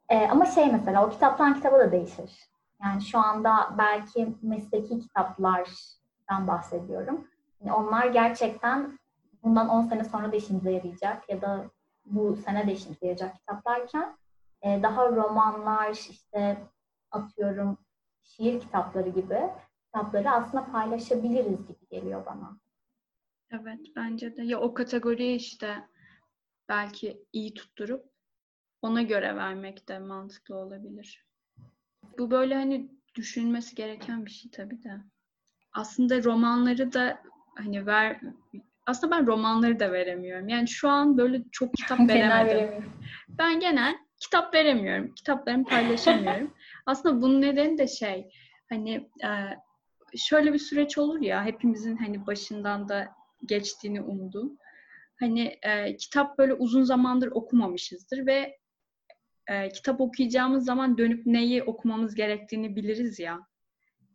E, 0.08 0.28
ama 0.28 0.46
şey 0.46 0.72
mesela 0.72 1.06
o 1.06 1.10
kitaptan 1.10 1.54
kitaba 1.54 1.78
da 1.78 1.92
değişir. 1.92 2.48
Yani 2.82 3.02
şu 3.02 3.18
anda 3.18 3.74
belki 3.78 4.34
mesleki 4.42 5.00
kitaplardan 5.00 6.46
bahsediyorum. 6.46 7.26
Yani 7.60 7.72
onlar 7.72 8.06
gerçekten 8.06 8.98
bundan 9.42 9.68
10 9.68 9.82
sene 9.82 10.04
sonra 10.04 10.32
da 10.32 10.36
işimize 10.36 10.72
yarayacak 10.72 11.28
ya 11.28 11.42
da 11.42 11.64
bu 12.06 12.36
sene 12.36 12.66
de 12.66 12.72
işimize 12.72 13.06
yarayacak 13.06 13.34
kitaplarken 13.36 14.16
e, 14.62 14.82
daha 14.82 15.08
romanlar 15.12 15.90
işte 15.90 16.56
atıyorum 17.10 17.78
şiir 18.22 18.60
kitapları 18.60 19.08
gibi 19.08 19.50
kitapları 19.84 20.30
aslında 20.30 20.66
paylaşabiliriz 20.72 21.66
gibi 21.66 21.88
geliyor 21.90 22.26
bana. 22.26 22.56
Evet 23.50 23.80
bence 23.96 24.36
de. 24.36 24.42
Ya 24.42 24.60
o 24.60 24.74
kategoriye 24.74 25.34
işte 25.34 25.74
belki 26.68 27.22
iyi 27.32 27.54
tutturup 27.54 28.04
ona 28.82 29.02
göre 29.02 29.36
vermek 29.36 29.88
de 29.88 29.98
mantıklı 29.98 30.56
olabilir. 30.56 31.24
Bu 32.18 32.30
böyle 32.30 32.54
hani 32.54 32.90
düşünmesi 33.14 33.74
gereken 33.74 34.26
bir 34.26 34.30
şey 34.30 34.50
tabii 34.50 34.82
de. 34.82 34.90
Aslında 35.72 36.22
romanları 36.24 36.92
da 36.92 37.22
hani 37.56 37.86
ver 37.86 38.20
aslında 38.86 39.16
ben 39.16 39.26
romanları 39.26 39.80
da 39.80 39.92
veremiyorum. 39.92 40.48
Yani 40.48 40.68
şu 40.68 40.88
an 40.88 41.18
böyle 41.18 41.42
çok 41.52 41.74
kitap 41.74 41.98
veremedim. 42.08 42.92
ben 43.38 43.60
genel 43.60 43.98
kitap 44.20 44.54
veremiyorum. 44.54 45.14
Kitaplarımı 45.14 45.64
paylaşamıyorum. 45.64 46.54
aslında 46.86 47.22
bunun 47.22 47.40
nedeni 47.40 47.78
de 47.78 47.86
şey 47.86 48.30
hani 48.68 49.10
şöyle 50.16 50.52
bir 50.52 50.58
süreç 50.58 50.98
olur 50.98 51.20
ya 51.20 51.44
hepimizin 51.44 51.96
hani 51.96 52.26
başından 52.26 52.88
da 52.88 53.17
geçtiğini 53.46 54.00
umduğum. 54.00 54.58
Hani 55.20 55.58
e, 55.62 55.96
kitap 55.96 56.38
böyle 56.38 56.54
uzun 56.54 56.82
zamandır 56.82 57.28
okumamışızdır 57.32 58.26
ve 58.26 58.58
e, 59.46 59.68
kitap 59.68 60.00
okuyacağımız 60.00 60.64
zaman 60.64 60.98
dönüp 60.98 61.26
neyi 61.26 61.62
okumamız 61.62 62.14
gerektiğini 62.14 62.76
biliriz 62.76 63.18
ya. 63.18 63.40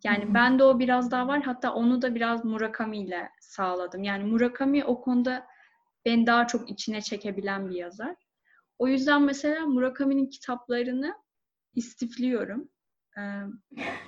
Yani 0.03 0.25
Hı 0.25 0.29
hı. 0.29 0.33
bende 0.33 0.63
o 0.63 0.79
biraz 0.79 1.11
daha 1.11 1.27
var. 1.27 1.41
Hatta 1.41 1.73
onu 1.73 2.01
da 2.01 2.15
biraz 2.15 2.45
Murakami 2.45 2.97
ile 2.97 3.29
sağladım. 3.39 4.03
Yani 4.03 4.23
Murakami 4.23 4.85
o 4.85 5.01
konuda 5.01 5.47
beni 6.05 6.27
daha 6.27 6.47
çok 6.47 6.69
içine 6.69 7.01
çekebilen 7.01 7.69
bir 7.69 7.75
yazar. 7.75 8.15
O 8.79 8.87
yüzden 8.87 9.21
mesela 9.21 9.65
Murakami'nin 9.65 10.29
kitaplarını 10.29 11.15
istifliyorum. 11.75 12.69
Ee, 13.17 13.43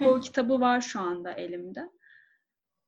o 0.06 0.20
kitabı 0.20 0.60
var 0.60 0.82
şu 0.82 1.00
anda 1.00 1.32
elimde. 1.32 1.90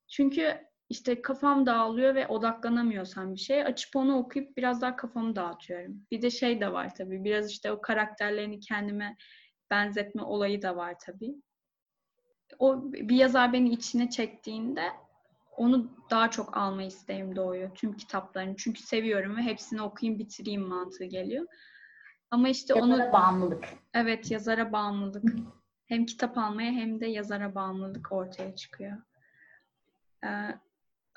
Çünkü 0.07 0.66
işte 0.89 1.21
kafam 1.21 1.65
dağılıyor 1.65 2.15
ve 2.15 2.28
odaklanamıyorsam 2.28 3.34
bir 3.34 3.39
şeye 3.39 3.65
açıp 3.65 3.95
onu 3.95 4.17
okuyup 4.17 4.58
biraz 4.58 4.82
daha 4.82 4.95
kafamı 4.95 5.36
dağıtıyorum. 5.36 6.06
Bir 6.12 6.21
de 6.21 6.30
şey 6.30 6.62
de 6.62 6.73
var 6.73 6.95
tabii. 6.95 7.23
Biraz 7.23 7.52
işte 7.52 7.71
o 7.71 7.82
karakterlerini 7.82 8.60
kendime 8.60 9.17
benzetme 9.69 10.21
olayı 10.21 10.62
da 10.62 10.76
var 10.76 10.95
tabii. 11.06 11.36
O 12.60 12.91
bir 12.91 13.15
yazar 13.15 13.54
beni 13.54 13.69
içine 13.69 14.10
çektiğinde 14.10 14.84
onu 15.58 15.91
daha 16.10 16.32
çok 16.32 16.58
alma 16.58 16.84
isteğim 16.84 17.36
doğuyor. 17.36 17.76
Tüm 17.76 17.97
kitaplarını. 17.97 18.56
Çünkü 18.56 18.84
seviyorum 18.84 19.38
ve 19.38 19.41
hepsini 19.41 19.82
okuyayım 19.82 20.19
bitireyim 20.19 20.62
mantığı 20.62 21.06
geliyor. 21.06 21.45
Ama 22.32 22.50
işte 22.50 22.73
onu 22.73 22.89
Yazara 22.91 23.13
bağımlılık. 23.13 23.65
evet 23.93 24.32
yazara 24.32 24.71
bağımlılık. 24.71 25.23
Hem 25.86 26.06
kitap 26.06 26.38
almaya 26.38 26.71
hem 26.71 27.00
de 27.00 27.08
yazara 27.08 27.56
bağımlılık 27.56 28.12
ortaya 28.12 28.56
çıkıyor. 28.56 28.97
Ee, 30.23 30.28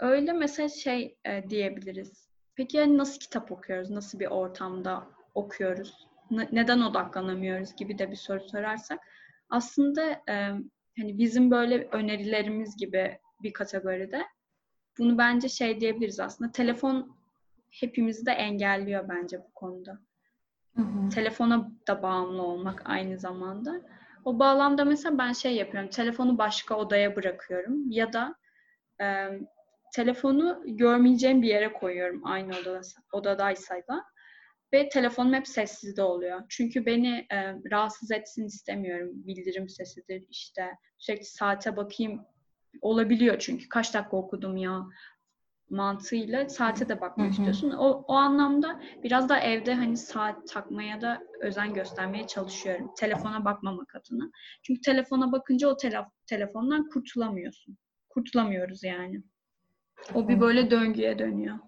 öyle 0.00 0.32
mesela 0.32 0.68
şey 0.68 1.16
e, 1.24 1.50
diyebiliriz. 1.50 2.28
Peki 2.54 2.76
yani 2.76 2.98
nasıl 2.98 3.18
kitap 3.20 3.52
okuyoruz? 3.52 3.90
Nasıl 3.90 4.20
bir 4.20 4.26
ortamda 4.26 5.06
okuyoruz? 5.34 6.08
Ne- 6.30 6.48
neden 6.52 6.80
odaklanamıyoruz 6.80 7.76
gibi 7.76 7.98
de 7.98 8.10
bir 8.10 8.16
soru 8.16 8.40
sorarsak 8.40 9.00
aslında 9.50 10.02
e, 10.10 10.34
hani 10.98 11.18
bizim 11.18 11.50
böyle 11.50 11.88
önerilerimiz 11.92 12.76
gibi 12.76 13.18
bir 13.42 13.52
kategoride 13.52 14.26
bunu 14.98 15.18
bence 15.18 15.48
şey 15.48 15.80
diyebiliriz 15.80 16.20
aslında. 16.20 16.52
Telefon 16.52 17.16
hepimizi 17.70 18.26
de 18.26 18.30
engelliyor 18.30 19.08
bence 19.08 19.38
bu 19.38 19.54
konuda 19.54 19.98
Hı 20.76 20.82
hı. 20.82 21.08
telefona 21.08 21.70
da 21.88 22.02
bağımlı 22.02 22.42
olmak 22.42 22.82
aynı 22.84 23.18
zamanda. 23.18 23.80
O 24.24 24.38
bağlamda 24.38 24.84
mesela 24.84 25.18
ben 25.18 25.32
şey 25.32 25.56
yapıyorum. 25.56 25.90
Telefonu 25.90 26.38
başka 26.38 26.74
odaya 26.74 27.16
bırakıyorum 27.16 27.90
ya 27.90 28.12
da 28.12 28.34
e, 29.00 29.28
telefonu 29.94 30.62
görmeyeceğim 30.66 31.42
bir 31.42 31.48
yere 31.48 31.72
koyuyorum 31.72 32.26
aynı 32.26 32.56
odada, 32.58 32.80
odadaysa 33.12 33.74
da 33.74 34.04
ve 34.72 34.88
telefonum 34.88 35.32
hep 35.32 35.48
sessizde 35.48 36.02
oluyor. 36.02 36.42
Çünkü 36.48 36.86
beni 36.86 37.26
e, 37.32 37.54
rahatsız 37.70 38.10
etsin 38.10 38.46
istemiyorum. 38.46 39.10
Bildirim 39.14 39.68
sesidir 39.68 40.24
işte 40.30 40.70
sürekli 40.98 41.24
saate 41.24 41.76
bakayım 41.76 42.26
olabiliyor 42.80 43.38
çünkü 43.38 43.68
kaç 43.68 43.94
dakika 43.94 44.16
okudum 44.16 44.56
ya 44.56 44.86
mantığıyla 45.70 46.48
saate 46.48 46.88
de 46.88 47.00
bakmak 47.00 47.26
Hı 47.26 47.28
hı. 47.28 47.32
istiyorsun. 47.32 47.70
O, 47.70 48.04
o 48.08 48.14
anlamda 48.14 48.80
biraz 49.02 49.28
da 49.28 49.38
evde 49.38 49.74
hani 49.74 49.96
saat 49.96 50.48
takmaya 50.48 51.00
da 51.00 51.22
özen 51.40 51.74
göstermeye 51.74 52.26
çalışıyorum. 52.26 52.90
Telefona 52.98 53.44
bakmamak 53.44 53.94
adına. 53.94 54.30
Çünkü 54.62 54.80
telefona 54.80 55.32
bakınca 55.32 55.68
o 55.68 55.76
tele- 55.76 56.10
telefondan 56.26 56.88
kurtulamıyorsun. 56.88 57.78
Kurtulamıyoruz 58.08 58.84
yani. 58.84 59.22
O 60.14 60.28
bir 60.28 60.40
böyle 60.40 60.70
döngüye 60.70 61.18
dönüyor. 61.18 61.58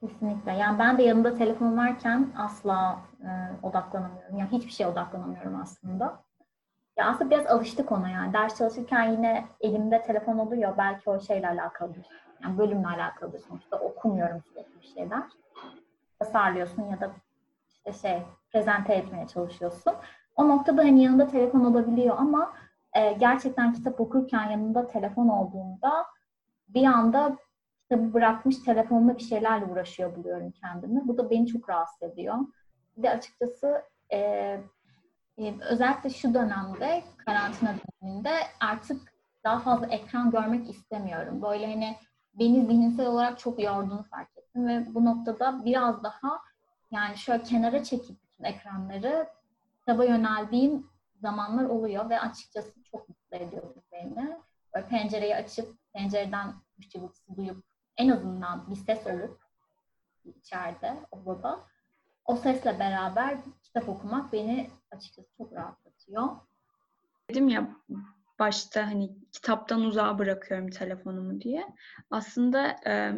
Kesinlikle. 0.00 0.52
Yani 0.52 0.78
ben 0.78 0.98
de 0.98 1.02
yanımda 1.02 1.34
telefon 1.34 1.76
varken 1.76 2.32
asla 2.36 2.98
e, 3.22 3.28
odaklanamıyorum. 3.66 4.38
Yani 4.38 4.50
hiçbir 4.52 4.70
şeye 4.72 4.86
odaklanamıyorum 4.86 5.60
aslında. 5.60 6.22
Ya 6.96 7.06
aslında 7.06 7.30
biraz 7.30 7.46
alıştık 7.46 7.92
ona 7.92 8.08
yani. 8.08 8.32
Ders 8.32 8.58
çalışırken 8.58 9.12
yine 9.12 9.44
elimde 9.60 10.02
telefon 10.02 10.38
oluyor. 10.38 10.74
Belki 10.78 11.10
o 11.10 11.20
şeyle 11.20 11.48
alakalıdır. 11.48 12.06
Yani 12.42 12.58
bölümle 12.58 12.88
alakalıdır 12.88 13.38
sonuçta. 13.38 13.78
Okumuyorum 13.78 14.42
sürekli 14.42 14.80
bir 14.80 14.86
şeyler. 14.86 15.22
Tasarlıyorsun 16.18 16.82
ya 16.82 17.00
da 17.00 17.10
işte 17.86 18.08
şey 18.08 18.22
prezente 18.52 18.94
etmeye 18.94 19.26
çalışıyorsun. 19.26 19.92
O 20.36 20.48
noktada 20.48 20.82
hani 20.82 21.02
yanında 21.02 21.26
telefon 21.26 21.64
olabiliyor 21.64 22.16
ama 22.18 22.52
e, 22.92 23.12
gerçekten 23.12 23.72
kitap 23.72 24.00
okurken 24.00 24.50
yanında 24.50 24.86
telefon 24.86 25.28
olduğunda 25.28 26.06
bir 26.68 26.84
anda 26.84 27.36
kitabı 27.82 28.14
bırakmış 28.14 28.58
telefonla 28.58 29.16
bir 29.16 29.22
şeylerle 29.22 29.64
uğraşıyor 29.64 30.16
buluyorum 30.16 30.50
kendimi. 30.50 31.08
Bu 31.08 31.18
da 31.18 31.30
beni 31.30 31.46
çok 31.46 31.70
rahatsız 31.70 32.02
ediyor. 32.02 32.34
Bir 32.96 33.02
de 33.02 33.10
açıkçası 33.10 33.82
e, 34.12 34.18
e, 35.38 35.54
özellikle 35.70 36.10
şu 36.10 36.34
dönemde, 36.34 37.04
karantina 37.16 37.74
döneminde 38.02 38.30
artık 38.60 39.12
daha 39.44 39.58
fazla 39.58 39.86
ekran 39.86 40.30
görmek 40.30 40.70
istemiyorum. 40.70 41.42
Böyle 41.42 41.66
hani 41.66 41.96
beni 42.34 42.66
zihinsel 42.66 43.06
olarak 43.06 43.38
çok 43.38 43.62
yorduğunu 43.62 44.02
fark 44.02 44.38
ettim 44.38 44.68
ve 44.68 44.94
bu 44.94 45.04
noktada 45.04 45.64
biraz 45.64 46.02
daha 46.04 46.40
yani 46.90 47.16
şöyle 47.16 47.42
kenara 47.42 47.84
çekip 47.84 48.16
bütün 48.22 48.44
ekranları 48.44 49.28
kitaba 49.78 50.04
yöneldiğim 50.04 50.86
zamanlar 51.20 51.64
oluyor 51.64 52.10
ve 52.10 52.20
açıkçası 52.20 52.82
çok 52.82 53.08
mutlu 53.08 53.36
ediyor 53.36 53.74
beni. 53.92 54.36
Böyle 54.76 54.88
pencereyi 54.88 55.36
açıp 55.36 55.76
pencereden 55.92 56.54
kuş 56.76 56.88
cıvıltısı 56.88 57.36
duyup 57.36 57.64
en 57.96 58.08
azından 58.08 58.70
bir 58.70 58.76
ses 58.76 59.06
olup 59.06 59.40
içeride, 60.24 60.96
odada 61.10 61.60
o 62.24 62.36
sesle 62.36 62.78
beraber 62.78 63.38
kitap 63.62 63.88
okumak 63.88 64.32
beni 64.32 64.70
açıkçası 64.90 65.28
çok 65.38 65.52
rahatlatıyor. 65.52 66.28
Dedim 67.30 67.48
ya 67.48 67.76
başta 68.38 68.86
hani 68.86 69.10
kitaptan 69.32 69.80
uzağa 69.80 70.18
bırakıyorum 70.18 70.70
telefonumu 70.70 71.40
diye. 71.40 71.66
Aslında 72.10 72.76
e, 72.86 73.12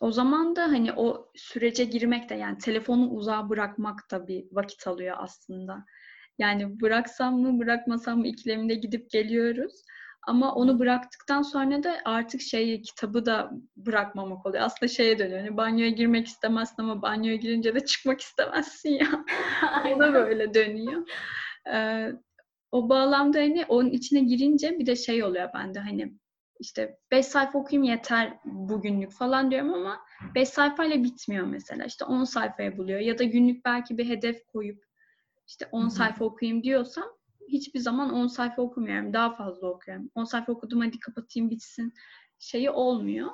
o 0.00 0.12
zaman 0.12 0.56
da 0.56 0.62
hani 0.62 0.92
o 0.92 1.30
sürece 1.34 1.84
girmek 1.84 2.28
de 2.30 2.34
yani 2.34 2.58
telefonu 2.58 3.10
uzağa 3.10 3.48
bırakmak 3.48 4.10
da 4.10 4.28
bir 4.28 4.46
vakit 4.52 4.86
alıyor 4.86 5.16
aslında. 5.20 5.84
Yani 6.38 6.80
bıraksam 6.80 7.40
mı 7.40 7.58
bırakmasam 7.58 8.18
mı 8.18 8.26
ikileminde 8.26 8.74
gidip 8.74 9.10
geliyoruz. 9.10 9.84
Ama 10.26 10.54
onu 10.54 10.78
bıraktıktan 10.78 11.42
sonra 11.42 11.82
da 11.82 11.96
artık 12.04 12.40
şeyi 12.40 12.82
kitabı 12.82 13.26
da 13.26 13.50
bırakmamak 13.76 14.46
oluyor. 14.46 14.62
Aslında 14.64 14.92
şeye 14.92 15.18
dönüyor. 15.18 15.40
Hani 15.40 15.56
banyoya 15.56 15.90
girmek 15.90 16.26
istemezsin 16.26 16.82
ama 16.82 17.02
banyoya 17.02 17.36
girince 17.36 17.74
de 17.74 17.84
çıkmak 17.84 18.20
istemezsin 18.20 18.90
ya. 18.90 19.24
o 19.96 19.98
da 19.98 20.14
böyle 20.14 20.54
dönüyor. 20.54 21.08
Ee, 21.72 22.12
o 22.72 22.88
bağlamda 22.88 23.38
hani 23.38 23.64
onun 23.68 23.90
içine 23.90 24.20
girince 24.20 24.78
bir 24.78 24.86
de 24.86 24.96
şey 24.96 25.24
oluyor 25.24 25.48
bende 25.54 25.80
hani 25.80 26.14
işte 26.60 26.98
5 27.10 27.26
sayfa 27.26 27.58
okuyayım 27.58 27.90
yeter 27.90 28.38
bugünlük 28.44 29.12
falan 29.12 29.50
diyorum 29.50 29.74
ama 29.74 30.00
5 30.34 30.48
sayfayla 30.48 31.04
bitmiyor 31.04 31.46
mesela. 31.46 31.84
İşte 31.84 32.04
10 32.04 32.24
sayfaya 32.24 32.76
buluyor 32.76 33.00
ya 33.00 33.18
da 33.18 33.24
günlük 33.24 33.64
belki 33.64 33.98
bir 33.98 34.08
hedef 34.08 34.46
koyup 34.46 34.84
işte 35.46 35.68
10 35.72 35.82
Hı 35.82 35.86
hı. 35.86 35.90
sayfa 35.90 36.24
okuyayım 36.24 36.62
diyorsam 36.62 37.04
hiçbir 37.48 37.80
zaman 37.80 38.12
10 38.12 38.26
sayfa 38.26 38.62
okumuyorum. 38.62 39.12
Daha 39.12 39.36
fazla 39.36 39.68
okuyorum. 39.68 40.10
10 40.14 40.24
sayfa 40.24 40.52
okudum 40.52 40.80
hadi 40.80 41.00
kapatayım 41.00 41.50
bitsin 41.50 41.94
şeyi 42.38 42.70
olmuyor. 42.70 43.30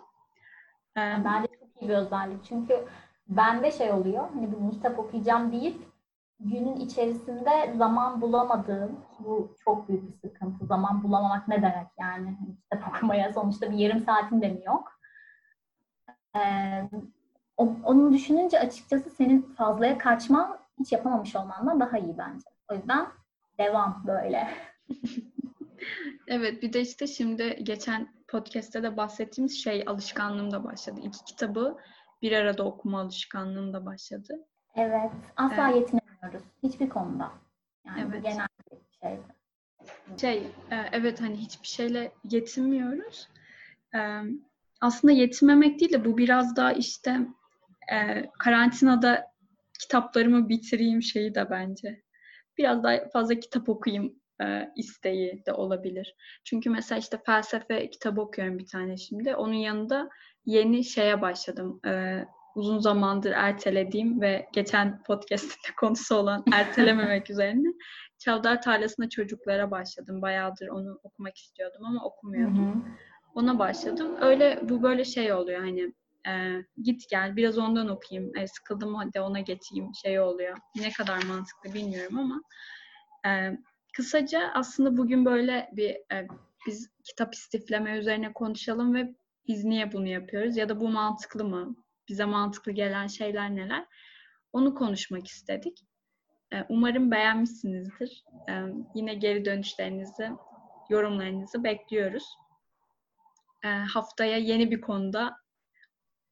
Ee, 0.97 1.01
Bence 1.25 1.49
çok 1.61 1.83
iyi 1.83 1.89
bir 1.89 1.95
özellik. 1.95 2.45
Çünkü 2.45 2.85
bende 3.29 3.71
şey 3.73 3.93
oluyor. 3.93 4.29
Hani 4.35 4.53
bugün 4.53 4.71
kitap 4.71 4.99
okuyacağım 4.99 5.53
deyip 5.53 5.91
günün 6.41 6.77
içerisinde 6.77 7.75
zaman 7.77 8.21
bulamadığım, 8.21 9.01
bu 9.19 9.57
çok 9.65 9.89
büyük 9.89 10.09
bir 10.09 10.29
sıkıntı. 10.29 10.67
Zaman 10.67 11.03
bulamamak 11.03 11.49
ne 11.49 11.57
demek 11.57 11.87
yani? 12.01 12.37
Hani 12.41 12.57
kitap 12.63 12.89
okumaya 12.89 13.33
sonuçta 13.33 13.71
bir 13.71 13.77
yarım 13.77 14.01
saatin 14.01 14.43
de 14.43 14.49
mi 14.49 14.61
yok? 14.67 14.93
Ee, 16.37 16.91
onu 17.57 18.13
düşününce 18.13 18.61
açıkçası 18.61 19.11
senin 19.11 19.43
fazlaya 19.43 19.99
kaçman 19.99 20.59
hiç 20.79 20.93
yapamamış 20.93 21.37
olmandan 21.37 21.81
daha 21.81 21.99
iyi 21.99 22.19
bence. 22.19 22.45
O 22.71 22.75
yüzden 22.75 23.07
devam 23.61 24.05
böyle. 24.07 24.49
Evet 26.27 26.63
bir 26.63 26.73
de 26.73 26.81
işte 26.81 27.07
şimdi 27.07 27.59
geçen 27.63 28.09
podcast'te 28.29 28.83
de 28.83 28.97
bahsettiğimiz 28.97 29.65
şey 29.65 29.85
alışkanlığım 29.87 30.51
da 30.51 30.65
başladı. 30.65 31.01
İki 31.05 31.25
kitabı 31.25 31.77
bir 32.23 32.33
arada 32.33 32.65
okuma 32.65 33.01
alışkanlığım 33.01 33.73
da 33.73 33.87
başladı. 33.87 34.47
Evet, 34.77 35.11
asla 35.37 35.71
Evet. 35.71 35.77
yetinemiyoruz 35.77 36.43
hiçbir 36.63 36.89
konuda. 36.89 37.31
Yani 37.87 38.01
Evet. 38.11 38.25
genel 38.25 38.47
bir 38.73 38.79
şey. 39.03 39.19
Şey 40.21 40.39
e, 40.71 40.77
evet 40.93 41.21
hani 41.21 41.37
hiçbir 41.37 41.67
şeyle 41.69 42.13
yetinmiyoruz. 42.31 43.29
E, 43.95 44.21
Aslında 44.81 45.13
yetinmemek 45.13 45.81
değil 45.81 45.93
de 45.93 46.05
bu 46.05 46.19
biraz 46.19 46.57
daha 46.57 46.73
işte 46.73 47.21
e, 47.93 48.31
karantinada 48.39 49.33
kitaplarımı 49.81 50.49
bitireyim 50.49 51.03
şeyi 51.03 51.35
de 51.35 51.51
bence. 51.51 52.03
Biraz 52.61 52.83
daha 52.83 53.09
fazla 53.13 53.35
kitap 53.35 53.69
okuyayım 53.69 54.21
e, 54.43 54.73
isteği 54.77 55.43
de 55.47 55.53
olabilir. 55.53 56.15
Çünkü 56.45 56.71
mesela 56.71 56.99
işte 56.99 57.19
felsefe 57.27 57.91
kitabı 57.91 58.21
okuyorum 58.21 58.59
bir 58.59 58.67
tane 58.67 58.97
şimdi. 58.97 59.35
Onun 59.35 59.53
yanında 59.53 60.09
yeni 60.47 60.85
şeye 60.85 61.21
başladım. 61.21 61.81
E, 61.87 62.25
uzun 62.55 62.79
zamandır 62.79 63.33
ertelediğim 63.33 64.21
ve 64.21 64.49
geçen 64.53 65.03
podcast'te 65.03 65.75
konusu 65.81 66.15
olan 66.15 66.45
ertelememek 66.53 67.31
üzerine 67.31 67.69
Çavdar 68.19 68.63
Tarlası'nda 68.63 69.09
çocuklara 69.09 69.71
başladım. 69.71 70.23
Bayağıdır 70.23 70.69
onu 70.69 71.01
okumak 71.03 71.37
istiyordum 71.37 71.85
ama 71.85 72.05
okumuyordum. 72.05 72.75
Hı 72.75 72.79
hı. 72.79 72.83
Ona 73.35 73.59
başladım. 73.59 74.17
Öyle 74.21 74.61
bu 74.63 74.83
böyle 74.83 75.05
şey 75.05 75.33
oluyor 75.33 75.61
hani 75.61 75.93
e, 76.29 76.65
git 76.83 77.09
gel 77.11 77.37
biraz 77.37 77.59
ondan 77.59 77.89
okuyayım. 77.89 78.37
E, 78.37 78.47
sıkıldım 78.47 78.95
hadi 78.95 79.21
ona 79.21 79.41
geçeyim 79.41 79.95
şey 80.03 80.21
oluyor. 80.21 80.57
Ne 80.77 80.93
kadar 80.93 81.23
mantıklı 81.23 81.75
bilmiyorum 81.75 82.19
ama 82.19 82.43
e, 83.27 83.59
kısaca 83.97 84.51
aslında 84.55 84.97
bugün 84.97 85.25
böyle 85.25 85.71
bir 85.73 85.91
e, 85.91 86.27
biz 86.67 86.91
kitap 87.05 87.35
istifleme 87.35 87.99
üzerine 87.99 88.33
konuşalım 88.33 88.95
ve 88.95 89.15
biz 89.49 89.65
niye 89.65 89.93
bunu 89.93 90.07
yapıyoruz 90.07 90.57
ya 90.57 90.69
da 90.69 90.81
bu 90.81 90.89
mantıklı 90.89 91.45
mı? 91.45 91.77
Bize 92.09 92.25
mantıklı 92.25 92.73
gelen 92.73 93.07
şeyler 93.07 93.57
neler? 93.57 93.87
Onu 94.53 94.75
konuşmak 94.75 95.27
istedik. 95.27 95.79
E, 96.53 96.65
umarım 96.69 97.11
beğenmişsinizdir. 97.11 98.25
E, 98.49 98.53
yine 98.95 99.15
geri 99.15 99.45
dönüşlerinizi, 99.45 100.31
yorumlarınızı 100.91 101.65
bekliyoruz. 101.65 102.25
E, 103.65 103.69
haftaya 103.69 104.37
yeni 104.37 104.71
bir 104.71 104.81
konuda 104.81 105.37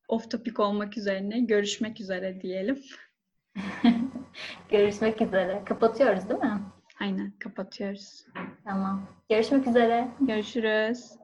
off 0.08 0.30
topic 0.30 0.62
olmak 0.62 0.98
üzerine 0.98 1.40
görüşmek 1.40 2.00
üzere 2.00 2.40
diyelim. 2.40 2.78
görüşmek 4.68 5.22
üzere. 5.22 5.62
Kapatıyoruz 5.64 6.28
değil 6.28 6.40
mi? 6.40 6.60
Aynen 7.00 7.32
kapatıyoruz. 7.38 8.26
Tamam. 8.64 9.06
Görüşmek 9.30 9.66
üzere. 9.66 10.08
Görüşürüz. 10.20 11.18